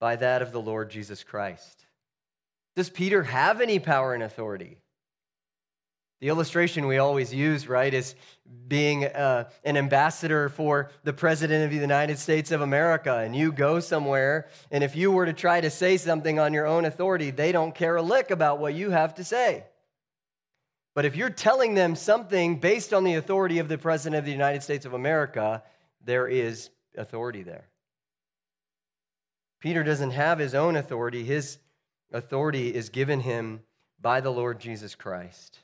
by 0.00 0.16
that 0.16 0.42
of 0.42 0.52
the 0.52 0.60
Lord 0.60 0.90
Jesus 0.90 1.22
Christ. 1.22 1.84
Does 2.78 2.90
Peter 2.90 3.24
have 3.24 3.60
any 3.60 3.80
power 3.80 4.14
and 4.14 4.22
authority? 4.22 4.78
The 6.20 6.28
illustration 6.28 6.86
we 6.86 6.98
always 6.98 7.34
use, 7.34 7.66
right, 7.66 7.92
is 7.92 8.14
being 8.68 9.04
uh, 9.04 9.50
an 9.64 9.76
ambassador 9.76 10.48
for 10.48 10.92
the 11.02 11.12
President 11.12 11.64
of 11.64 11.72
the 11.72 11.76
United 11.76 12.20
States 12.20 12.52
of 12.52 12.60
America. 12.60 13.16
And 13.16 13.34
you 13.34 13.50
go 13.50 13.80
somewhere, 13.80 14.46
and 14.70 14.84
if 14.84 14.94
you 14.94 15.10
were 15.10 15.26
to 15.26 15.32
try 15.32 15.60
to 15.60 15.70
say 15.70 15.96
something 15.96 16.38
on 16.38 16.54
your 16.54 16.68
own 16.68 16.84
authority, 16.84 17.32
they 17.32 17.50
don't 17.50 17.74
care 17.74 17.96
a 17.96 18.02
lick 18.02 18.30
about 18.30 18.60
what 18.60 18.74
you 18.74 18.90
have 18.90 19.16
to 19.16 19.24
say. 19.24 19.64
But 20.94 21.04
if 21.04 21.16
you're 21.16 21.30
telling 21.30 21.74
them 21.74 21.96
something 21.96 22.60
based 22.60 22.94
on 22.94 23.02
the 23.02 23.14
authority 23.14 23.58
of 23.58 23.66
the 23.66 23.76
President 23.76 24.20
of 24.20 24.24
the 24.24 24.30
United 24.30 24.62
States 24.62 24.86
of 24.86 24.94
America, 24.94 25.64
there 26.04 26.28
is 26.28 26.70
authority 26.96 27.42
there. 27.42 27.70
Peter 29.58 29.82
doesn't 29.82 30.12
have 30.12 30.38
his 30.38 30.54
own 30.54 30.76
authority, 30.76 31.24
his 31.24 31.58
authority 32.12 32.74
is 32.74 32.88
given 32.88 33.20
him 33.20 33.60
by 34.00 34.20
the 34.20 34.30
Lord 34.30 34.60
Jesus 34.60 34.94
Christ. 34.94 35.58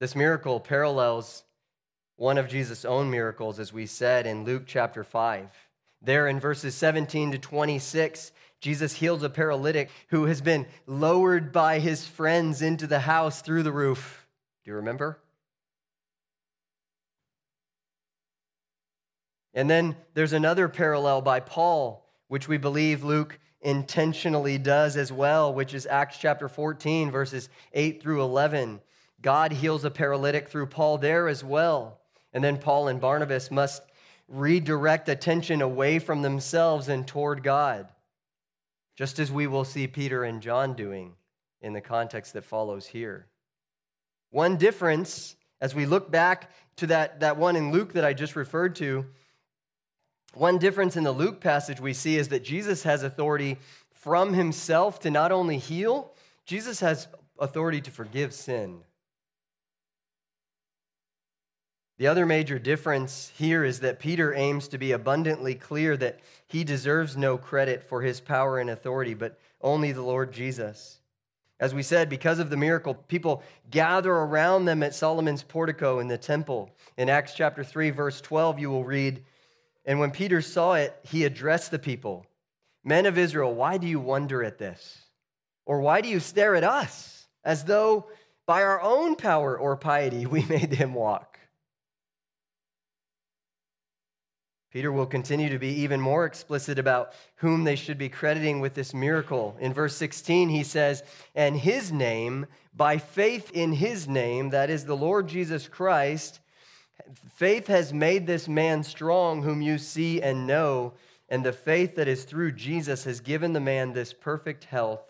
This 0.00 0.16
miracle 0.16 0.60
parallels 0.60 1.44
one 2.16 2.38
of 2.38 2.48
Jesus' 2.48 2.84
own 2.84 3.10
miracles, 3.10 3.58
as 3.58 3.72
we 3.72 3.86
said 3.86 4.26
in 4.26 4.44
Luke 4.44 4.64
chapter 4.66 5.02
5. 5.02 5.48
There 6.00 6.28
in 6.28 6.38
verses 6.38 6.74
17 6.74 7.32
to 7.32 7.38
26, 7.38 8.30
Jesus 8.60 8.94
heals 8.94 9.22
a 9.22 9.30
paralytic 9.30 9.90
who 10.08 10.26
has 10.26 10.40
been 10.40 10.66
lowered 10.86 11.52
by 11.52 11.80
his 11.80 12.06
friends 12.06 12.62
into 12.62 12.86
the 12.86 13.00
house 13.00 13.42
through 13.42 13.64
the 13.64 13.72
roof. 13.72 14.26
Do 14.64 14.70
you 14.70 14.76
remember? 14.76 15.18
And 19.52 19.68
then 19.68 19.96
there's 20.14 20.32
another 20.32 20.68
parallel 20.68 21.20
by 21.20 21.40
Paul, 21.40 22.04
which 22.28 22.48
we 22.48 22.58
believe 22.58 23.04
Luke 23.04 23.38
intentionally 23.64 24.58
does 24.58 24.96
as 24.96 25.10
well, 25.10 25.52
which 25.52 25.74
is 25.74 25.86
Acts 25.86 26.18
chapter 26.18 26.48
14, 26.48 27.10
verses 27.10 27.48
8 27.72 28.00
through 28.00 28.22
11. 28.22 28.80
God 29.22 29.52
heals 29.52 29.84
a 29.84 29.90
paralytic 29.90 30.48
through 30.48 30.66
Paul 30.66 30.98
there 30.98 31.26
as 31.28 31.42
well. 31.42 31.98
And 32.32 32.44
then 32.44 32.58
Paul 32.58 32.88
and 32.88 33.00
Barnabas 33.00 33.50
must 33.50 33.82
redirect 34.28 35.08
attention 35.08 35.62
away 35.62 35.98
from 35.98 36.22
themselves 36.22 36.88
and 36.88 37.06
toward 37.06 37.42
God, 37.42 37.88
just 38.96 39.18
as 39.18 39.32
we 39.32 39.46
will 39.46 39.64
see 39.64 39.86
Peter 39.86 40.24
and 40.24 40.42
John 40.42 40.74
doing 40.74 41.14
in 41.60 41.72
the 41.72 41.80
context 41.80 42.34
that 42.34 42.44
follows 42.44 42.86
here. 42.86 43.26
One 44.30 44.56
difference, 44.56 45.36
as 45.60 45.74
we 45.74 45.86
look 45.86 46.10
back 46.10 46.50
to 46.76 46.86
that, 46.88 47.20
that 47.20 47.36
one 47.36 47.56
in 47.56 47.72
Luke 47.72 47.94
that 47.94 48.04
I 48.04 48.12
just 48.12 48.36
referred 48.36 48.76
to, 48.76 49.06
one 50.36 50.58
difference 50.58 50.96
in 50.96 51.04
the 51.04 51.12
Luke 51.12 51.40
passage 51.40 51.80
we 51.80 51.92
see 51.92 52.16
is 52.16 52.28
that 52.28 52.44
Jesus 52.44 52.82
has 52.82 53.02
authority 53.02 53.58
from 53.92 54.34
himself 54.34 55.00
to 55.00 55.10
not 55.10 55.32
only 55.32 55.58
heal, 55.58 56.12
Jesus 56.46 56.80
has 56.80 57.08
authority 57.38 57.80
to 57.80 57.90
forgive 57.90 58.32
sin. 58.32 58.80
The 61.96 62.08
other 62.08 62.26
major 62.26 62.58
difference 62.58 63.32
here 63.36 63.64
is 63.64 63.80
that 63.80 64.00
Peter 64.00 64.34
aims 64.34 64.66
to 64.68 64.78
be 64.78 64.92
abundantly 64.92 65.54
clear 65.54 65.96
that 65.96 66.20
he 66.48 66.64
deserves 66.64 67.16
no 67.16 67.38
credit 67.38 67.84
for 67.88 68.02
his 68.02 68.20
power 68.20 68.58
and 68.58 68.68
authority, 68.68 69.14
but 69.14 69.38
only 69.60 69.92
the 69.92 70.02
Lord 70.02 70.32
Jesus. 70.32 70.98
As 71.60 71.72
we 71.72 71.84
said, 71.84 72.08
because 72.10 72.40
of 72.40 72.50
the 72.50 72.56
miracle, 72.56 72.94
people 72.94 73.44
gather 73.70 74.12
around 74.12 74.64
them 74.64 74.82
at 74.82 74.94
Solomon's 74.94 75.44
portico 75.44 76.00
in 76.00 76.08
the 76.08 76.18
temple. 76.18 76.68
In 76.98 77.08
Acts 77.08 77.34
chapter 77.34 77.62
3, 77.62 77.90
verse 77.90 78.20
12, 78.20 78.58
you 78.58 78.70
will 78.70 78.84
read, 78.84 79.22
and 79.84 80.00
when 80.00 80.10
Peter 80.10 80.40
saw 80.40 80.74
it, 80.74 80.96
he 81.02 81.24
addressed 81.24 81.70
the 81.70 81.78
people 81.78 82.26
Men 82.84 83.06
of 83.06 83.16
Israel, 83.16 83.54
why 83.54 83.78
do 83.78 83.86
you 83.86 83.98
wonder 83.98 84.44
at 84.44 84.58
this? 84.58 84.98
Or 85.64 85.80
why 85.80 86.02
do 86.02 86.08
you 86.08 86.20
stare 86.20 86.54
at 86.54 86.64
us 86.64 87.26
as 87.42 87.64
though 87.64 88.08
by 88.46 88.62
our 88.62 88.80
own 88.82 89.16
power 89.16 89.56
or 89.56 89.76
piety 89.76 90.26
we 90.26 90.44
made 90.48 90.74
him 90.74 90.92
walk? 90.92 91.38
Peter 94.70 94.90
will 94.90 95.06
continue 95.06 95.48
to 95.48 95.58
be 95.58 95.68
even 95.68 96.00
more 96.00 96.26
explicit 96.26 96.80
about 96.80 97.12
whom 97.36 97.62
they 97.62 97.76
should 97.76 97.96
be 97.96 98.08
crediting 98.08 98.58
with 98.58 98.74
this 98.74 98.92
miracle. 98.92 99.56
In 99.60 99.72
verse 99.72 99.96
16, 99.96 100.48
he 100.48 100.64
says, 100.64 101.04
And 101.36 101.56
his 101.56 101.92
name, 101.92 102.46
by 102.74 102.98
faith 102.98 103.52
in 103.52 103.72
his 103.72 104.08
name, 104.08 104.50
that 104.50 104.70
is 104.70 104.84
the 104.84 104.96
Lord 104.96 105.28
Jesus 105.28 105.68
Christ, 105.68 106.40
Faith 107.34 107.66
has 107.66 107.92
made 107.92 108.26
this 108.26 108.48
man 108.48 108.82
strong, 108.82 109.42
whom 109.42 109.60
you 109.60 109.78
see 109.78 110.22
and 110.22 110.46
know, 110.46 110.94
and 111.28 111.44
the 111.44 111.52
faith 111.52 111.96
that 111.96 112.08
is 112.08 112.24
through 112.24 112.52
Jesus 112.52 113.04
has 113.04 113.20
given 113.20 113.52
the 113.52 113.60
man 113.60 113.92
this 113.92 114.12
perfect 114.12 114.64
health 114.64 115.02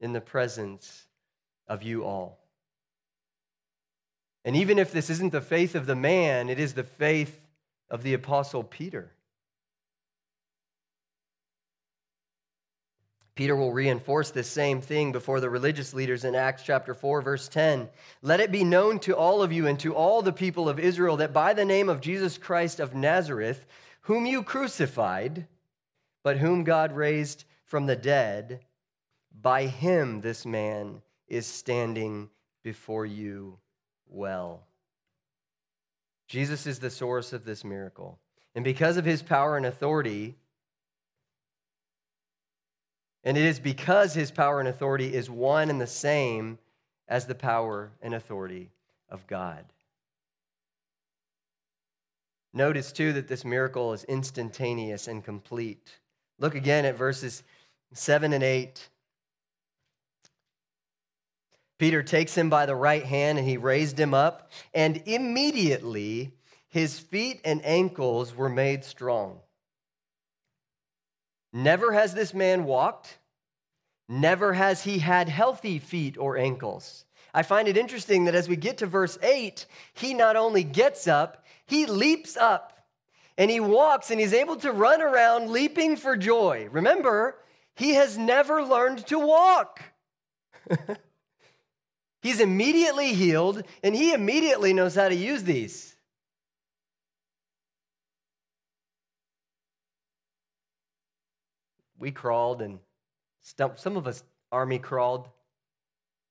in 0.00 0.12
the 0.12 0.20
presence 0.20 1.06
of 1.66 1.82
you 1.82 2.04
all. 2.04 2.38
And 4.44 4.56
even 4.56 4.78
if 4.78 4.92
this 4.92 5.10
isn't 5.10 5.32
the 5.32 5.40
faith 5.40 5.74
of 5.74 5.86
the 5.86 5.96
man, 5.96 6.48
it 6.48 6.58
is 6.58 6.74
the 6.74 6.84
faith 6.84 7.40
of 7.90 8.02
the 8.02 8.14
Apostle 8.14 8.62
Peter. 8.62 9.12
Peter 13.40 13.56
will 13.56 13.72
reinforce 13.72 14.30
this 14.30 14.50
same 14.50 14.82
thing 14.82 15.12
before 15.12 15.40
the 15.40 15.48
religious 15.48 15.94
leaders 15.94 16.26
in 16.26 16.34
Acts 16.34 16.62
chapter 16.62 16.92
4, 16.92 17.22
verse 17.22 17.48
10. 17.48 17.88
Let 18.20 18.40
it 18.40 18.52
be 18.52 18.64
known 18.64 18.98
to 18.98 19.16
all 19.16 19.42
of 19.42 19.50
you 19.50 19.66
and 19.66 19.80
to 19.80 19.94
all 19.94 20.20
the 20.20 20.30
people 20.30 20.68
of 20.68 20.78
Israel 20.78 21.16
that 21.16 21.32
by 21.32 21.54
the 21.54 21.64
name 21.64 21.88
of 21.88 22.02
Jesus 22.02 22.36
Christ 22.36 22.80
of 22.80 22.94
Nazareth, 22.94 23.64
whom 24.02 24.26
you 24.26 24.42
crucified, 24.42 25.46
but 26.22 26.36
whom 26.36 26.64
God 26.64 26.92
raised 26.92 27.46
from 27.64 27.86
the 27.86 27.96
dead, 27.96 28.60
by 29.40 29.64
him 29.64 30.20
this 30.20 30.44
man 30.44 31.00
is 31.26 31.46
standing 31.46 32.28
before 32.62 33.06
you 33.06 33.56
well. 34.06 34.66
Jesus 36.28 36.66
is 36.66 36.78
the 36.78 36.90
source 36.90 37.32
of 37.32 37.46
this 37.46 37.64
miracle. 37.64 38.18
And 38.54 38.66
because 38.66 38.98
of 38.98 39.06
his 39.06 39.22
power 39.22 39.56
and 39.56 39.64
authority, 39.64 40.36
and 43.24 43.36
it 43.36 43.44
is 43.44 43.60
because 43.60 44.14
his 44.14 44.30
power 44.30 44.60
and 44.60 44.68
authority 44.68 45.14
is 45.14 45.28
one 45.28 45.70
and 45.70 45.80
the 45.80 45.86
same 45.86 46.58
as 47.08 47.26
the 47.26 47.34
power 47.34 47.90
and 48.00 48.14
authority 48.14 48.70
of 49.08 49.26
God. 49.26 49.64
Notice 52.52 52.92
too 52.92 53.12
that 53.12 53.28
this 53.28 53.44
miracle 53.44 53.92
is 53.92 54.04
instantaneous 54.04 55.06
and 55.06 55.24
complete. 55.24 55.98
Look 56.38 56.54
again 56.54 56.84
at 56.84 56.96
verses 56.96 57.42
7 57.92 58.32
and 58.32 58.42
8. 58.42 58.88
Peter 61.78 62.02
takes 62.02 62.34
him 62.34 62.50
by 62.50 62.66
the 62.66 62.74
right 62.74 63.04
hand 63.04 63.38
and 63.38 63.46
he 63.46 63.56
raised 63.56 63.98
him 63.98 64.12
up, 64.14 64.50
and 64.74 65.02
immediately 65.06 66.32
his 66.68 66.98
feet 66.98 67.40
and 67.44 67.64
ankles 67.64 68.34
were 68.34 68.48
made 68.48 68.84
strong. 68.84 69.40
Never 71.52 71.92
has 71.92 72.14
this 72.14 72.32
man 72.32 72.64
walked, 72.64 73.18
never 74.08 74.52
has 74.52 74.84
he 74.84 74.98
had 74.98 75.28
healthy 75.28 75.78
feet 75.78 76.16
or 76.16 76.36
ankles. 76.36 77.04
I 77.32 77.42
find 77.42 77.68
it 77.68 77.76
interesting 77.76 78.24
that 78.24 78.34
as 78.34 78.48
we 78.48 78.56
get 78.56 78.78
to 78.78 78.86
verse 78.86 79.18
8, 79.22 79.66
he 79.94 80.14
not 80.14 80.36
only 80.36 80.64
gets 80.64 81.06
up, 81.06 81.44
he 81.66 81.86
leaps 81.86 82.36
up 82.36 82.80
and 83.38 83.50
he 83.50 83.60
walks 83.60 84.10
and 84.10 84.20
he's 84.20 84.34
able 84.34 84.56
to 84.56 84.72
run 84.72 85.00
around 85.00 85.50
leaping 85.50 85.96
for 85.96 86.16
joy. 86.16 86.68
Remember, 86.70 87.36
he 87.74 87.94
has 87.94 88.18
never 88.18 88.62
learned 88.62 89.06
to 89.06 89.18
walk. 89.18 89.80
he's 92.22 92.40
immediately 92.40 93.14
healed 93.14 93.62
and 93.82 93.94
he 93.94 94.12
immediately 94.12 94.72
knows 94.72 94.94
how 94.94 95.08
to 95.08 95.14
use 95.14 95.44
these. 95.44 95.89
We 102.00 102.10
crawled 102.10 102.62
and 102.62 102.80
stumped. 103.42 103.78
Some 103.78 103.96
of 103.96 104.08
us 104.08 104.24
army 104.50 104.80
crawled. 104.80 105.28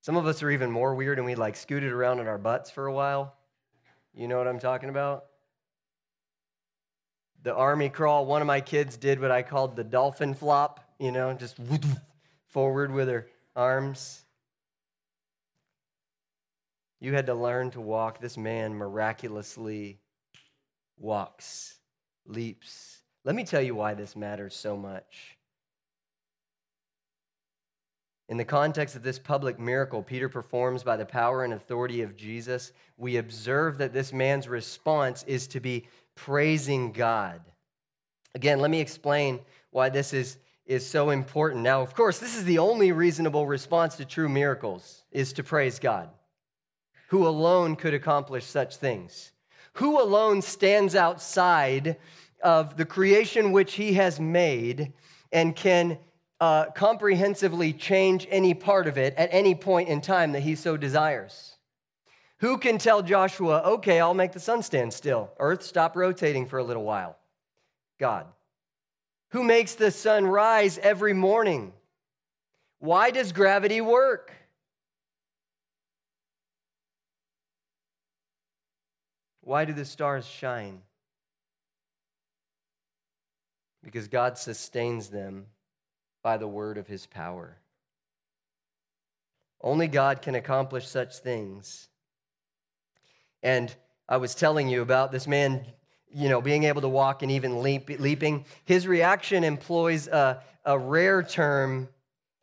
Some 0.02 0.16
of 0.16 0.26
us 0.26 0.42
are 0.42 0.50
even 0.50 0.70
more 0.70 0.94
weird 0.94 1.18
and 1.18 1.26
we 1.26 1.34
like 1.34 1.56
scooted 1.56 1.92
around 1.92 2.20
on 2.20 2.26
our 2.26 2.38
butts 2.38 2.70
for 2.70 2.86
a 2.86 2.92
while. 2.92 3.34
You 4.12 4.28
know 4.28 4.36
what 4.36 4.48
I'm 4.48 4.58
talking 4.58 4.88
about? 4.88 5.26
The 7.42 7.54
army 7.54 7.88
crawl, 7.88 8.26
one 8.26 8.42
of 8.42 8.46
my 8.46 8.60
kids 8.60 8.96
did 8.96 9.20
what 9.20 9.30
I 9.30 9.42
called 9.42 9.76
the 9.76 9.84
dolphin 9.84 10.34
flop, 10.34 10.80
you 10.98 11.12
know, 11.12 11.32
just 11.32 11.56
forward 12.48 12.92
with 12.92 13.08
her 13.08 13.28
arms. 13.56 14.22
You 16.98 17.14
had 17.14 17.26
to 17.26 17.34
learn 17.34 17.70
to 17.70 17.80
walk. 17.80 18.20
This 18.20 18.36
man 18.36 18.74
miraculously 18.74 20.00
walks, 20.98 21.78
leaps. 22.26 22.98
Let 23.24 23.34
me 23.34 23.44
tell 23.44 23.62
you 23.62 23.74
why 23.74 23.94
this 23.94 24.16
matters 24.16 24.54
so 24.54 24.76
much. 24.76 25.38
In 28.30 28.36
the 28.36 28.44
context 28.44 28.94
of 28.94 29.02
this 29.02 29.18
public 29.18 29.58
miracle 29.58 30.04
Peter 30.04 30.28
performs 30.28 30.84
by 30.84 30.96
the 30.96 31.04
power 31.04 31.42
and 31.42 31.52
authority 31.52 32.02
of 32.02 32.16
Jesus, 32.16 32.72
we 32.96 33.16
observe 33.16 33.76
that 33.78 33.92
this 33.92 34.12
man's 34.12 34.46
response 34.46 35.24
is 35.26 35.48
to 35.48 35.58
be 35.58 35.88
praising 36.14 36.92
God. 36.92 37.40
Again, 38.36 38.60
let 38.60 38.70
me 38.70 38.80
explain 38.80 39.40
why 39.72 39.88
this 39.88 40.12
is, 40.14 40.38
is 40.64 40.86
so 40.86 41.10
important. 41.10 41.64
Now, 41.64 41.82
of 41.82 41.96
course, 41.96 42.20
this 42.20 42.36
is 42.36 42.44
the 42.44 42.58
only 42.58 42.92
reasonable 42.92 43.48
response 43.48 43.96
to 43.96 44.04
true 44.04 44.28
miracles 44.28 45.02
is 45.10 45.32
to 45.32 45.42
praise 45.42 45.80
God, 45.80 46.08
who 47.08 47.26
alone 47.26 47.74
could 47.74 47.94
accomplish 47.94 48.44
such 48.44 48.76
things, 48.76 49.32
who 49.72 50.00
alone 50.00 50.40
stands 50.40 50.94
outside 50.94 51.96
of 52.44 52.76
the 52.76 52.86
creation 52.86 53.50
which 53.50 53.74
he 53.74 53.94
has 53.94 54.20
made 54.20 54.92
and 55.32 55.56
can 55.56 55.98
uh, 56.40 56.70
comprehensively 56.70 57.72
change 57.72 58.26
any 58.30 58.54
part 58.54 58.86
of 58.86 58.96
it 58.96 59.14
at 59.16 59.28
any 59.32 59.54
point 59.54 59.88
in 59.88 60.00
time 60.00 60.32
that 60.32 60.40
he 60.40 60.54
so 60.54 60.76
desires. 60.76 61.56
Who 62.38 62.56
can 62.56 62.78
tell 62.78 63.02
Joshua, 63.02 63.60
okay, 63.64 64.00
I'll 64.00 64.14
make 64.14 64.32
the 64.32 64.40
sun 64.40 64.62
stand 64.62 64.94
still? 64.94 65.30
Earth, 65.38 65.62
stop 65.62 65.94
rotating 65.94 66.46
for 66.46 66.58
a 66.58 66.64
little 66.64 66.84
while. 66.84 67.18
God. 67.98 68.26
Who 69.32 69.44
makes 69.44 69.74
the 69.74 69.90
sun 69.90 70.26
rise 70.26 70.78
every 70.78 71.12
morning? 71.12 71.74
Why 72.78 73.10
does 73.10 73.32
gravity 73.32 73.82
work? 73.82 74.32
Why 79.42 79.66
do 79.66 79.74
the 79.74 79.84
stars 79.84 80.26
shine? 80.26 80.80
Because 83.82 84.08
God 84.08 84.38
sustains 84.38 85.10
them 85.10 85.46
by 86.22 86.36
the 86.36 86.48
word 86.48 86.78
of 86.78 86.86
his 86.86 87.06
power. 87.06 87.56
Only 89.62 89.88
God 89.88 90.22
can 90.22 90.34
accomplish 90.34 90.88
such 90.88 91.16
things. 91.16 91.88
And 93.42 93.74
I 94.08 94.16
was 94.16 94.34
telling 94.34 94.68
you 94.68 94.82
about 94.82 95.12
this 95.12 95.26
man, 95.26 95.64
you 96.12 96.28
know, 96.28 96.40
being 96.40 96.64
able 96.64 96.80
to 96.82 96.88
walk 96.88 97.22
and 97.22 97.30
even 97.30 97.62
leap, 97.62 97.88
leaping. 98.00 98.44
His 98.64 98.86
reaction 98.86 99.44
employs 99.44 100.08
a, 100.08 100.42
a 100.64 100.78
rare 100.78 101.22
term 101.22 101.88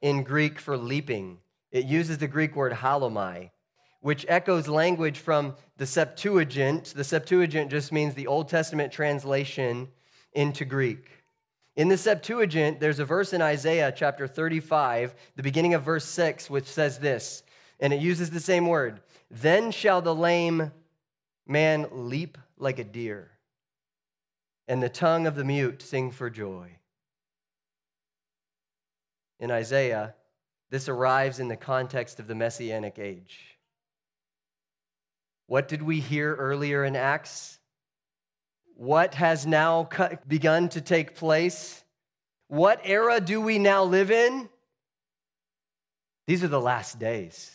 in 0.01 0.23
Greek 0.23 0.59
for 0.59 0.77
leaping. 0.77 1.39
It 1.71 1.85
uses 1.85 2.19
the 2.19 2.27
Greek 2.27 2.55
word 2.55 2.71
hallomai, 2.71 3.49
which 4.01 4.25
echoes 4.29 4.67
language 4.67 5.19
from 5.19 5.55
the 5.77 5.85
Septuagint. 5.85 6.93
The 6.95 7.03
Septuagint 7.03 7.69
just 7.69 7.91
means 7.91 8.13
the 8.13 8.27
Old 8.27 8.47
Testament 8.47 8.93
translation 8.93 9.89
into 10.33 10.65
Greek. 10.65 11.16
In 11.77 11.89
the 11.89 11.97
Septuagint, 11.97 12.79
there's 12.79 12.97
a 12.97 13.05
verse 13.05 13.33
in 13.33 13.41
Isaiah 13.43 13.93
chapter 13.95 14.27
35, 14.27 15.13
the 15.35 15.43
beginning 15.43 15.75
of 15.75 15.83
verse 15.83 16.05
6, 16.05 16.49
which 16.49 16.65
says 16.65 16.97
this, 16.97 17.43
and 17.79 17.93
it 17.93 18.01
uses 18.01 18.31
the 18.31 18.39
same 18.39 18.65
word 18.65 18.99
Then 19.29 19.69
shall 19.69 20.01
the 20.01 20.15
lame 20.15 20.71
man 21.45 21.87
leap 21.91 22.39
like 22.57 22.79
a 22.79 22.83
deer, 22.83 23.29
and 24.67 24.81
the 24.81 24.89
tongue 24.89 25.27
of 25.27 25.35
the 25.35 25.43
mute 25.43 25.83
sing 25.83 26.09
for 26.09 26.31
joy. 26.31 26.71
In 29.39 29.51
Isaiah, 29.51 30.15
this 30.71 30.89
arrives 30.89 31.39
in 31.39 31.47
the 31.47 31.55
context 31.55 32.19
of 32.19 32.25
the 32.25 32.33
Messianic 32.33 32.97
age. 32.97 33.59
What 35.45 35.67
did 35.67 35.83
we 35.83 35.99
hear 35.99 36.33
earlier 36.33 36.83
in 36.83 36.95
Acts? 36.95 37.56
What 38.77 39.15
has 39.15 39.47
now 39.47 39.89
begun 40.27 40.69
to 40.69 40.81
take 40.81 41.15
place? 41.15 41.83
What 42.47 42.79
era 42.83 43.19
do 43.19 43.41
we 43.41 43.57
now 43.57 43.83
live 43.83 44.11
in? 44.11 44.47
These 46.27 46.43
are 46.43 46.47
the 46.47 46.61
last 46.61 46.99
days. 46.99 47.51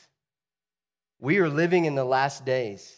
We 1.20 1.38
are 1.38 1.48
living 1.48 1.84
in 1.84 1.94
the 1.94 2.04
last 2.04 2.44
days. 2.44 2.92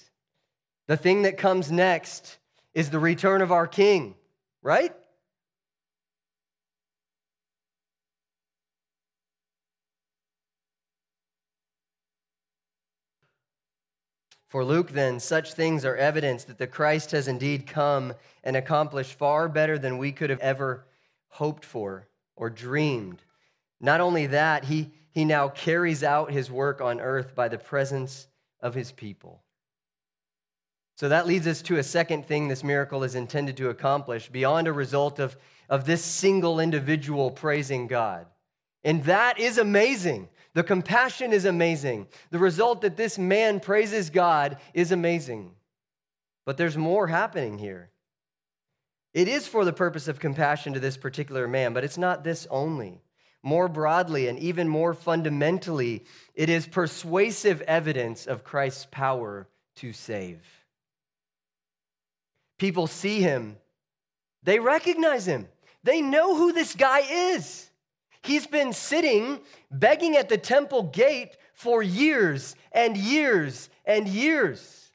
The 0.86 0.96
thing 0.96 1.22
that 1.22 1.36
comes 1.36 1.70
next 1.70 2.38
is 2.72 2.88
the 2.88 2.98
return 2.98 3.42
of 3.42 3.52
our 3.52 3.66
King, 3.66 4.14
right? 4.62 4.94
For 14.54 14.64
Luke, 14.64 14.92
then, 14.92 15.18
such 15.18 15.54
things 15.54 15.84
are 15.84 15.96
evidence 15.96 16.44
that 16.44 16.58
the 16.58 16.68
Christ 16.68 17.10
has 17.10 17.26
indeed 17.26 17.66
come 17.66 18.14
and 18.44 18.54
accomplished 18.54 19.14
far 19.14 19.48
better 19.48 19.80
than 19.80 19.98
we 19.98 20.12
could 20.12 20.30
have 20.30 20.38
ever 20.38 20.86
hoped 21.26 21.64
for 21.64 22.06
or 22.36 22.50
dreamed. 22.50 23.20
Not 23.80 24.00
only 24.00 24.28
that, 24.28 24.62
he, 24.62 24.92
he 25.10 25.24
now 25.24 25.48
carries 25.48 26.04
out 26.04 26.30
his 26.30 26.52
work 26.52 26.80
on 26.80 27.00
earth 27.00 27.34
by 27.34 27.48
the 27.48 27.58
presence 27.58 28.28
of 28.60 28.74
his 28.74 28.92
people. 28.92 29.42
So 30.98 31.08
that 31.08 31.26
leads 31.26 31.48
us 31.48 31.60
to 31.62 31.78
a 31.78 31.82
second 31.82 32.24
thing 32.24 32.46
this 32.46 32.62
miracle 32.62 33.02
is 33.02 33.16
intended 33.16 33.56
to 33.56 33.70
accomplish 33.70 34.28
beyond 34.28 34.68
a 34.68 34.72
result 34.72 35.18
of, 35.18 35.36
of 35.68 35.84
this 35.84 36.04
single 36.04 36.60
individual 36.60 37.32
praising 37.32 37.88
God. 37.88 38.26
And 38.84 39.02
that 39.02 39.40
is 39.40 39.58
amazing. 39.58 40.28
The 40.54 40.62
compassion 40.62 41.32
is 41.32 41.44
amazing. 41.44 42.06
The 42.30 42.38
result 42.38 42.80
that 42.82 42.96
this 42.96 43.18
man 43.18 43.60
praises 43.60 44.08
God 44.10 44.58
is 44.72 44.92
amazing. 44.92 45.50
But 46.44 46.56
there's 46.56 46.76
more 46.76 47.08
happening 47.08 47.58
here. 47.58 47.90
It 49.12 49.28
is 49.28 49.46
for 49.46 49.64
the 49.64 49.72
purpose 49.72 50.08
of 50.08 50.20
compassion 50.20 50.74
to 50.74 50.80
this 50.80 50.96
particular 50.96 51.46
man, 51.46 51.72
but 51.72 51.84
it's 51.84 51.98
not 51.98 52.24
this 52.24 52.46
only. 52.50 53.00
More 53.42 53.68
broadly 53.68 54.28
and 54.28 54.38
even 54.38 54.68
more 54.68 54.94
fundamentally, 54.94 56.04
it 56.34 56.48
is 56.48 56.66
persuasive 56.66 57.60
evidence 57.62 58.26
of 58.26 58.44
Christ's 58.44 58.86
power 58.90 59.46
to 59.76 59.92
save. 59.92 60.40
People 62.58 62.86
see 62.86 63.20
him, 63.20 63.56
they 64.42 64.58
recognize 64.60 65.26
him, 65.26 65.48
they 65.82 66.00
know 66.00 66.36
who 66.36 66.52
this 66.52 66.74
guy 66.74 67.00
is. 67.00 67.68
He's 68.24 68.46
been 68.46 68.72
sitting 68.72 69.40
begging 69.70 70.16
at 70.16 70.30
the 70.30 70.38
temple 70.38 70.84
gate 70.84 71.36
for 71.52 71.82
years 71.82 72.56
and 72.72 72.96
years 72.96 73.68
and 73.84 74.08
years. 74.08 74.90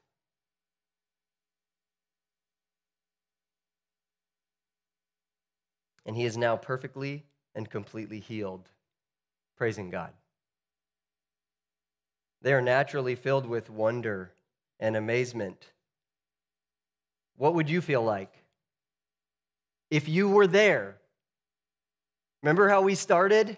And 6.05 6.15
he 6.15 6.25
is 6.25 6.37
now 6.37 6.57
perfectly 6.57 7.23
and 7.53 7.69
completely 7.69 8.19
healed, 8.19 8.67
praising 9.57 9.91
God. 9.91 10.11
They 12.41 12.53
are 12.53 12.61
naturally 12.61 13.13
filled 13.13 13.45
with 13.45 13.69
wonder 13.69 14.31
and 14.79 14.95
amazement. 14.95 15.67
what 17.37 17.53
would 17.53 17.69
you 17.69 17.79
feel 17.79 18.01
like? 18.01 18.33
If 19.91 20.07
you 20.09 20.29
were 20.29 20.47
there, 20.47 20.98
remember 22.41 22.69
how 22.69 22.81
we 22.81 22.95
started? 22.95 23.57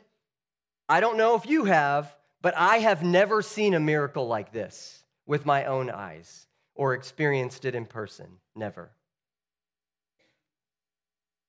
I 0.90 1.00
don't 1.00 1.18
know 1.18 1.36
if 1.36 1.46
you 1.46 1.66
have, 1.66 2.16
but 2.42 2.54
I 2.58 2.78
have 2.78 3.04
never 3.04 3.42
seen 3.42 3.74
a 3.74 3.80
miracle 3.80 4.28
like 4.28 4.52
this 4.52 5.04
with 5.26 5.46
my 5.46 5.66
own 5.66 5.90
eyes 5.90 6.48
or 6.76 6.94
experienced 6.94 7.66
it 7.66 7.76
in 7.76 7.86
person. 7.86 8.28
Never. 8.56 8.92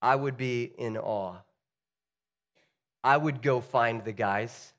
I 0.01 0.17
would 0.17 0.37
be 0.37 0.73
in 0.77 0.97
awe. 0.97 1.37
I 3.05 3.17
would 3.17 3.43
go 3.43 3.61
find 3.61 4.05
the 4.05 4.13
guys. 4.13 4.73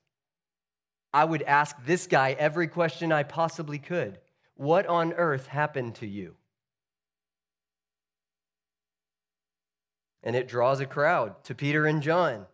I 1.12 1.24
would 1.24 1.42
ask 1.42 1.76
this 1.84 2.06
guy 2.06 2.36
every 2.38 2.68
question 2.68 3.12
I 3.12 3.22
possibly 3.22 3.78
could. 3.78 4.18
What 4.54 4.86
on 4.86 5.12
earth 5.12 5.46
happened 5.46 5.96
to 5.96 6.06
you? 6.06 6.36
And 10.24 10.34
it 10.34 10.48
draws 10.48 10.80
a 10.80 10.86
crowd 10.86 11.44
to 11.44 11.54
Peter 11.54 11.86
and 11.86 12.02
John. 12.02 12.46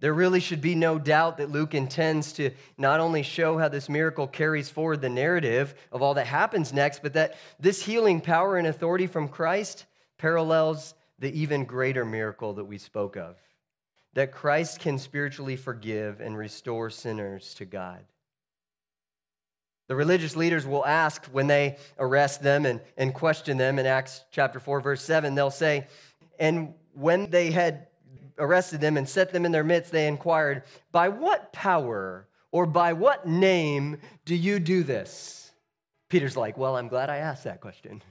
There 0.00 0.12
really 0.12 0.40
should 0.40 0.60
be 0.60 0.74
no 0.74 0.98
doubt 0.98 1.38
that 1.38 1.50
Luke 1.50 1.74
intends 1.74 2.34
to 2.34 2.50
not 2.76 3.00
only 3.00 3.22
show 3.22 3.56
how 3.56 3.68
this 3.68 3.88
miracle 3.88 4.26
carries 4.26 4.68
forward 4.68 5.00
the 5.00 5.08
narrative 5.08 5.74
of 5.90 6.02
all 6.02 6.14
that 6.14 6.26
happens 6.26 6.74
next, 6.74 7.02
but 7.02 7.14
that 7.14 7.36
this 7.58 7.82
healing 7.82 8.20
power 8.20 8.58
and 8.58 8.66
authority 8.66 9.06
from 9.06 9.28
Christ 9.28 9.86
parallels 10.18 10.94
the 11.18 11.32
even 11.40 11.64
greater 11.64 12.04
miracle 12.04 12.52
that 12.54 12.64
we 12.64 12.76
spoke 12.76 13.16
of 13.16 13.36
that 14.16 14.32
Christ 14.32 14.80
can 14.80 14.98
spiritually 14.98 15.56
forgive 15.56 16.22
and 16.22 16.38
restore 16.38 16.88
sinners 16.88 17.52
to 17.54 17.66
God. 17.66 18.02
The 19.88 19.94
religious 19.94 20.34
leaders 20.34 20.66
will 20.66 20.86
ask 20.86 21.26
when 21.26 21.46
they 21.46 21.76
arrest 21.98 22.42
them 22.42 22.64
and, 22.64 22.80
and 22.96 23.12
question 23.12 23.58
them 23.58 23.78
in 23.78 23.84
Acts 23.84 24.24
chapter 24.32 24.58
4, 24.58 24.80
verse 24.80 25.02
7, 25.02 25.34
they'll 25.34 25.50
say, 25.50 25.86
And 26.38 26.74
when 26.94 27.30
they 27.30 27.50
had 27.50 27.88
arrested 28.38 28.80
them 28.80 28.96
and 28.96 29.08
set 29.08 29.32
them 29.32 29.44
in 29.44 29.52
their 29.52 29.64
midst, 29.64 29.92
they 29.92 30.06
inquired, 30.06 30.64
By 30.92 31.08
what 31.08 31.52
power 31.52 32.28
or 32.52 32.66
by 32.66 32.92
what 32.92 33.26
name 33.26 33.98
do 34.24 34.34
you 34.34 34.58
do 34.58 34.82
this? 34.82 35.52
Peter's 36.08 36.36
like, 36.36 36.56
Well, 36.56 36.76
I'm 36.76 36.88
glad 36.88 37.10
I 37.10 37.18
asked 37.18 37.44
that 37.44 37.60
question. 37.60 38.02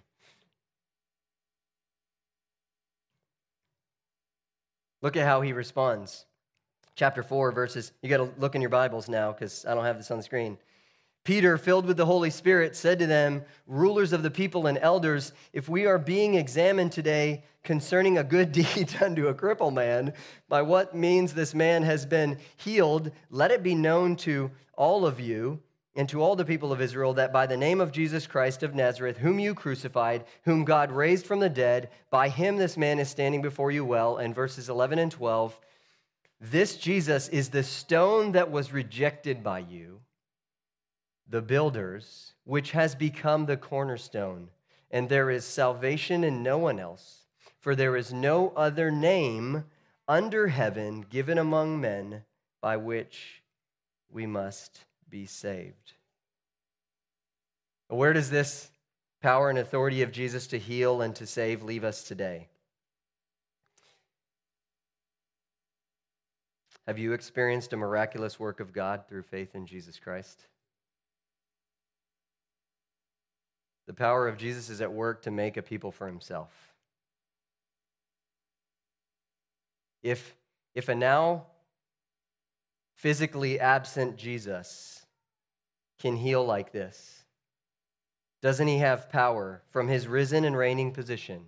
Look 5.02 5.18
at 5.18 5.26
how 5.26 5.42
he 5.42 5.54
responds. 5.54 6.26
Chapter 6.96 7.22
4, 7.22 7.52
verses, 7.52 7.92
you 8.02 8.10
got 8.10 8.18
to 8.18 8.30
look 8.40 8.56
in 8.56 8.62
your 8.62 8.70
Bibles 8.70 9.08
now 9.08 9.32
because 9.32 9.66
I 9.66 9.76
don't 9.76 9.86
have 9.86 9.98
this 9.98 10.10
on 10.10 10.18
the 10.18 10.24
screen. 10.24 10.58
Peter, 11.26 11.58
filled 11.58 11.88
with 11.88 11.98
the 11.98 12.06
Holy 12.06 12.30
Spirit, 12.30 12.76
said 12.76 13.00
to 13.00 13.08
them, 13.08 13.44
Rulers 13.66 14.14
of 14.14 14.22
the 14.22 14.30
people 14.30 14.68
and 14.68 14.78
elders, 14.78 15.34
if 15.54 15.68
we 15.68 15.88
are 15.88 15.98
being 15.98 16.36
examined 16.36 16.92
today 16.92 17.44
concerning 17.64 18.20
a 18.20 18.24
good 18.24 18.52
deed 18.54 18.94
done 19.00 19.16
to 19.16 19.28
a 19.28 19.34
cripple 19.34 19.74
man, 19.74 20.14
by 20.48 20.62
what 20.62 20.96
means 20.96 21.34
this 21.34 21.56
man 21.56 21.82
has 21.82 22.06
been 22.06 22.38
healed, 22.58 23.12
let 23.32 23.50
it 23.50 23.64
be 23.64 23.74
known 23.74 24.16
to 24.18 24.52
all 24.78 25.04
of 25.04 25.20
you 25.20 25.60
and 25.96 26.08
to 26.10 26.22
all 26.22 26.36
the 26.36 26.46
people 26.46 26.72
of 26.72 26.80
Israel 26.80 27.16
that 27.16 27.34
by 27.34 27.48
the 27.48 27.58
name 27.58 27.82
of 27.82 27.92
Jesus 27.92 28.28
Christ 28.28 28.62
of 28.62 28.76
Nazareth, 28.76 29.18
whom 29.18 29.40
you 29.40 29.56
crucified, 29.56 30.26
whom 30.44 30.64
God 30.64 30.92
raised 30.92 31.26
from 31.26 31.40
the 31.40 31.50
dead, 31.50 31.90
by 32.12 32.30
him 32.30 32.58
this 32.58 32.78
man 32.78 33.00
is 33.00 33.10
standing 33.10 33.42
before 33.42 33.72
you 33.72 33.84
well. 33.84 34.18
And 34.18 34.36
verses 34.36 34.70
11 34.70 35.00
and 35.00 35.12
12, 35.12 35.60
this 36.40 36.78
Jesus 36.78 37.30
is 37.30 37.50
the 37.50 37.64
stone 37.64 38.34
that 38.34 38.52
was 38.52 38.72
rejected 38.72 39.44
by 39.44 39.60
you 39.60 40.02
the 41.28 41.42
builders, 41.42 42.34
which 42.44 42.72
has 42.72 42.96
become 42.96 43.46
the 43.46 43.58
cornerstone. 43.58 44.50
And 44.92 45.10
there 45.10 45.30
is 45.30 45.44
salvation 45.46 46.24
in 46.24 46.44
no 46.44 46.58
one 46.58 46.80
else, 46.80 47.26
for 47.60 47.76
there 47.76 47.98
is 47.98 48.14
no 48.14 48.54
other 48.56 48.92
name 48.92 49.66
under 50.08 50.48
heaven 50.48 51.06
given 51.10 51.38
among 51.38 51.82
men 51.82 52.24
by 52.62 52.78
which 52.78 53.42
we 54.10 54.26
must 54.26 54.86
be 55.10 55.26
saved. 55.26 55.94
Where 57.88 58.14
does 58.14 58.30
this 58.30 58.70
power 59.22 59.50
and 59.50 59.60
authority 59.60 60.02
of 60.02 60.12
Jesus 60.12 60.48
to 60.48 60.60
heal 60.60 61.02
and 61.02 61.16
to 61.16 61.26
save 61.26 61.64
leave 61.64 61.84
us 61.84 62.04
today? 62.04 62.48
Have 66.88 67.00
you 67.00 67.14
experienced 67.14 67.74
a 67.74 67.78
miraculous 67.78 68.40
work 68.40 68.60
of 68.60 68.72
God 68.72 69.08
through 69.08 69.24
faith 69.24 69.56
in 69.56 69.66
Jesus 69.66 69.98
Christ? 69.98 70.46
The 73.88 73.94
power 73.94 74.28
of 74.28 74.38
Jesus 74.38 74.70
is 74.70 74.82
at 74.82 74.92
work 74.92 75.24
to 75.24 75.32
make 75.32 75.58
a 75.58 75.62
people 75.62 75.92
for 75.92 76.08
himself. 76.08 76.52
If, 80.02 80.36
if 80.74 80.90
a 80.90 80.96
now 80.96 81.48
physically 82.96 83.60
absent 83.60 84.18
Jesus 84.18 85.06
can 86.00 86.16
heal 86.16 86.46
like 86.46 86.72
this, 86.72 87.24
doesn't 88.42 88.68
he 88.68 88.78
have 88.78 89.10
power 89.10 89.64
from 89.70 89.88
his 89.88 90.08
risen 90.08 90.46
and 90.46 90.56
reigning 90.56 90.92
position? 90.92 91.46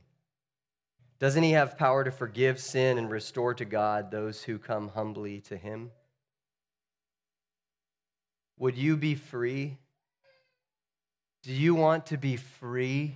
Doesn't 1.19 1.43
he 1.43 1.51
have 1.51 1.77
power 1.77 2.03
to 2.03 2.11
forgive 2.11 2.59
sin 2.59 2.97
and 2.97 3.09
restore 3.09 3.53
to 3.55 3.65
God 3.65 4.11
those 4.11 4.43
who 4.43 4.59
come 4.59 4.89
humbly 4.89 5.41
to 5.41 5.57
him? 5.57 5.91
Would 8.57 8.77
you 8.77 8.97
be 8.97 9.15
free 9.15 9.77
do 11.47 11.53
you 11.53 11.75
want 11.75 12.07
to 12.07 12.17
be 12.17 12.35
free? 12.35 13.15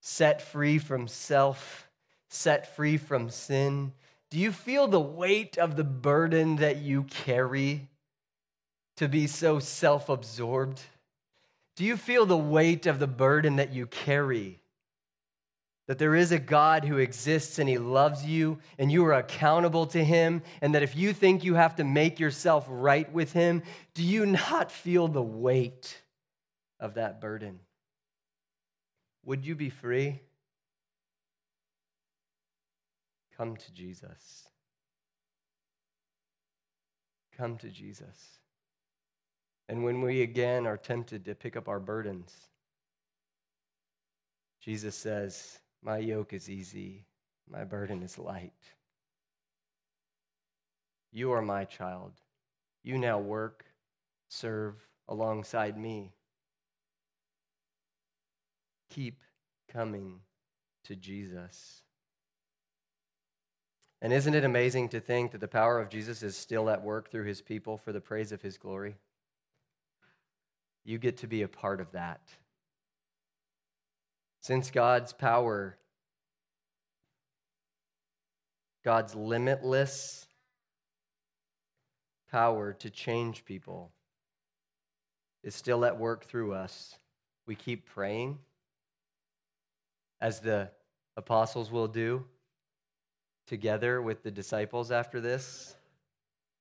Set 0.00 0.40
free 0.40 0.78
from 0.78 1.08
self, 1.08 1.90
set 2.30 2.74
free 2.74 2.96
from 2.96 3.28
sin? 3.28 3.92
Do 4.30 4.38
you 4.38 4.50
feel 4.50 4.88
the 4.88 4.98
weight 4.98 5.58
of 5.58 5.76
the 5.76 5.84
burden 5.84 6.56
that 6.56 6.78
you 6.78 7.02
carry 7.02 7.90
to 8.96 9.08
be 9.08 9.26
so 9.26 9.58
self 9.58 10.08
absorbed? 10.08 10.80
Do 11.76 11.84
you 11.84 11.98
feel 11.98 12.24
the 12.24 12.34
weight 12.34 12.86
of 12.86 12.98
the 12.98 13.06
burden 13.06 13.56
that 13.56 13.74
you 13.74 13.86
carry? 13.86 14.62
That 15.88 15.98
there 15.98 16.14
is 16.14 16.32
a 16.32 16.38
God 16.38 16.86
who 16.86 16.96
exists 16.96 17.58
and 17.58 17.68
he 17.68 17.76
loves 17.76 18.24
you 18.24 18.56
and 18.78 18.90
you 18.90 19.04
are 19.04 19.12
accountable 19.12 19.84
to 19.88 20.02
him, 20.02 20.40
and 20.62 20.74
that 20.74 20.82
if 20.82 20.96
you 20.96 21.12
think 21.12 21.44
you 21.44 21.56
have 21.56 21.76
to 21.76 21.84
make 21.84 22.18
yourself 22.18 22.64
right 22.70 23.12
with 23.12 23.34
him, 23.34 23.62
do 23.92 24.02
you 24.02 24.24
not 24.24 24.72
feel 24.72 25.08
the 25.08 25.20
weight 25.20 26.00
of 26.80 26.94
that 26.94 27.20
burden. 27.20 27.60
Would 29.24 29.44
you 29.44 29.54
be 29.54 29.70
free? 29.70 30.20
Come 33.36 33.56
to 33.56 33.72
Jesus. 33.72 34.48
Come 37.36 37.58
to 37.58 37.68
Jesus. 37.68 38.38
And 39.68 39.84
when 39.84 40.00
we 40.00 40.22
again 40.22 40.66
are 40.66 40.76
tempted 40.76 41.24
to 41.24 41.34
pick 41.34 41.56
up 41.56 41.68
our 41.68 41.80
burdens, 41.80 42.32
Jesus 44.60 44.94
says, 44.94 45.58
My 45.82 45.98
yoke 45.98 46.32
is 46.32 46.48
easy, 46.48 47.04
my 47.50 47.64
burden 47.64 48.02
is 48.02 48.18
light. 48.18 48.52
You 51.12 51.32
are 51.32 51.42
my 51.42 51.64
child. 51.64 52.12
You 52.82 52.98
now 52.98 53.18
work, 53.18 53.64
serve 54.28 54.74
alongside 55.08 55.78
me. 55.78 56.12
Keep 58.96 59.20
coming 59.70 60.20
to 60.84 60.96
Jesus. 60.96 61.82
And 64.00 64.10
isn't 64.10 64.34
it 64.34 64.42
amazing 64.42 64.88
to 64.88 65.00
think 65.00 65.32
that 65.32 65.42
the 65.42 65.48
power 65.48 65.78
of 65.78 65.90
Jesus 65.90 66.22
is 66.22 66.34
still 66.34 66.70
at 66.70 66.82
work 66.82 67.10
through 67.10 67.24
his 67.24 67.42
people 67.42 67.76
for 67.76 67.92
the 67.92 68.00
praise 68.00 68.32
of 68.32 68.40
his 68.40 68.56
glory? 68.56 68.96
You 70.82 70.96
get 70.96 71.18
to 71.18 71.26
be 71.26 71.42
a 71.42 71.48
part 71.48 71.82
of 71.82 71.92
that. 71.92 72.22
Since 74.40 74.70
God's 74.70 75.12
power, 75.12 75.76
God's 78.82 79.14
limitless 79.14 80.26
power 82.32 82.72
to 82.72 82.88
change 82.88 83.44
people 83.44 83.92
is 85.42 85.54
still 85.54 85.84
at 85.84 85.98
work 85.98 86.24
through 86.24 86.54
us, 86.54 86.96
we 87.46 87.54
keep 87.54 87.84
praying 87.84 88.38
as 90.20 90.40
the 90.40 90.70
apostles 91.16 91.70
will 91.70 91.88
do 91.88 92.24
together 93.46 94.02
with 94.02 94.22
the 94.22 94.30
disciples 94.30 94.90
after 94.90 95.20
this. 95.20 95.76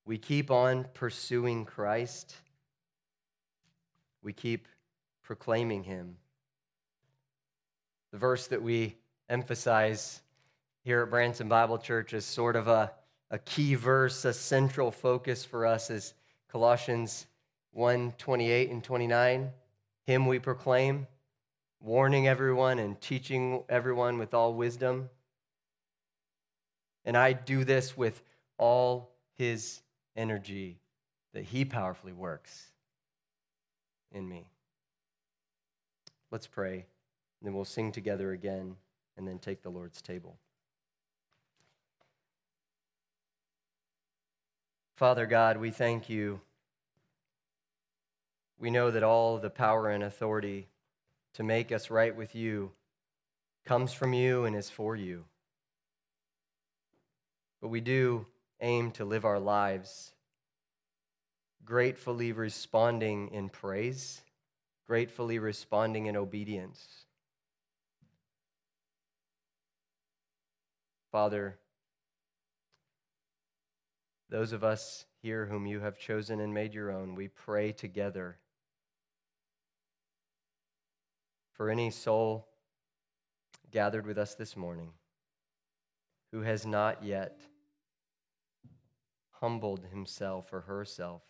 We 0.05 0.17
keep 0.17 0.51
on 0.51 0.85
pursuing 0.93 1.65
Christ. 1.65 2.35
We 4.21 4.33
keep 4.33 4.67
proclaiming 5.23 5.83
him. 5.83 6.17
The 8.11 8.19
verse 8.19 8.47
that 8.47 8.61
we 8.61 8.95
emphasize 9.29 10.21
here 10.83 11.01
at 11.01 11.09
Branson 11.09 11.49
Bible 11.49 11.79
Church 11.79 12.13
is 12.13 12.25
sort 12.25 12.55
of 12.55 12.67
a, 12.67 12.91
a 13.31 13.39
key 13.39 13.73
verse, 13.73 14.23
a 14.23 14.33
central 14.33 14.91
focus 14.91 15.43
for 15.43 15.65
us 15.65 15.89
is 15.89 16.13
Colossians 16.47 17.25
1 17.71 18.13
28 18.17 18.69
and 18.69 18.83
29. 18.83 19.49
Him 20.05 20.27
we 20.27 20.37
proclaim 20.37 21.07
warning 21.85 22.27
everyone 22.27 22.79
and 22.79 22.99
teaching 22.99 23.63
everyone 23.69 24.17
with 24.17 24.33
all 24.33 24.55
wisdom. 24.55 25.07
And 27.05 27.15
I 27.15 27.33
do 27.33 27.63
this 27.63 27.95
with 27.95 28.23
all 28.57 29.11
his 29.37 29.81
energy 30.15 30.79
that 31.35 31.43
he 31.43 31.63
powerfully 31.63 32.11
works 32.11 32.71
in 34.11 34.27
me. 34.27 34.49
Let's 36.31 36.47
pray, 36.47 36.73
and 36.73 36.83
then 37.43 37.53
we'll 37.53 37.65
sing 37.65 37.91
together 37.91 38.31
again 38.31 38.77
and 39.15 39.27
then 39.27 39.37
take 39.37 39.61
the 39.61 39.69
Lord's 39.69 40.01
table. 40.01 40.37
Father 44.95 45.27
God, 45.27 45.57
we 45.57 45.69
thank 45.69 46.09
you. 46.09 46.41
We 48.57 48.71
know 48.71 48.89
that 48.89 49.03
all 49.03 49.37
the 49.37 49.51
power 49.51 49.89
and 49.89 50.03
authority 50.03 50.67
to 51.35 51.43
make 51.43 51.71
us 51.71 51.89
right 51.89 52.15
with 52.15 52.33
you 52.33 52.71
comes 53.65 53.91
from 53.91 54.13
you 54.13 54.45
and 54.45 54.55
is 54.55 54.69
for 54.69 54.95
you. 54.95 55.25
But 57.61 57.67
we 57.67 57.81
do 57.81 58.25
aim 58.61 58.91
to 58.91 59.05
live 59.05 59.25
our 59.25 59.39
lives 59.39 60.11
gratefully 61.65 62.31
responding 62.31 63.29
in 63.29 63.49
praise, 63.49 64.21
gratefully 64.85 65.39
responding 65.39 66.05
in 66.05 66.15
obedience. 66.15 67.05
Father, 71.11 71.57
those 74.29 74.51
of 74.53 74.63
us 74.63 75.05
here 75.23 75.47
whom 75.47 75.65
you 75.65 75.79
have 75.79 75.97
chosen 75.97 76.39
and 76.39 76.53
made 76.53 76.73
your 76.73 76.91
own, 76.91 77.15
we 77.15 77.27
pray 77.27 77.71
together 77.71 78.37
for 81.55 81.69
any 81.69 81.89
soul 81.89 82.47
gathered 83.71 84.05
with 84.05 84.17
us 84.17 84.35
this 84.35 84.55
morning 84.55 84.91
who 86.31 86.41
has 86.41 86.65
not 86.65 87.03
yet 87.03 87.39
humbled 89.31 89.85
himself 89.91 90.51
or 90.51 90.61
herself, 90.61 91.21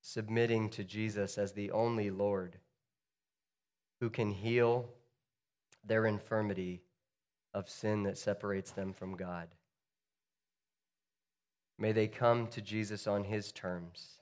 submitting 0.00 0.70
to 0.70 0.84
Jesus 0.84 1.36
as 1.36 1.52
the 1.52 1.70
only 1.70 2.10
Lord 2.10 2.58
who 4.00 4.08
can 4.08 4.30
heal 4.30 4.88
their 5.84 6.06
infirmity 6.06 6.82
of 7.52 7.68
sin 7.68 8.04
that 8.04 8.18
separates 8.18 8.70
them 8.70 8.92
from 8.92 9.16
God. 9.16 9.48
May 11.78 11.92
they 11.92 12.08
come 12.08 12.46
to 12.48 12.60
Jesus 12.60 13.06
on 13.06 13.24
his 13.24 13.52
terms, 13.52 14.20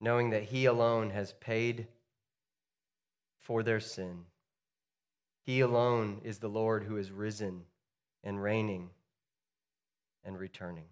knowing 0.00 0.30
that 0.30 0.44
he 0.44 0.66
alone 0.66 1.10
has 1.10 1.34
paid 1.34 1.86
for 3.48 3.62
their 3.62 3.80
sin. 3.80 4.26
He 5.42 5.60
alone 5.60 6.20
is 6.22 6.38
the 6.38 6.48
Lord 6.48 6.84
who 6.84 6.98
is 6.98 7.10
risen 7.10 7.62
and 8.22 8.42
reigning 8.42 8.90
and 10.22 10.38
returning. 10.38 10.84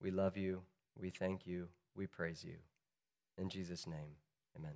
We 0.00 0.12
love 0.12 0.36
you. 0.36 0.62
We 0.96 1.10
thank 1.10 1.44
you. 1.44 1.66
We 1.96 2.06
praise 2.06 2.44
you. 2.44 2.54
In 3.36 3.48
Jesus' 3.48 3.88
name, 3.88 4.14
amen. 4.56 4.74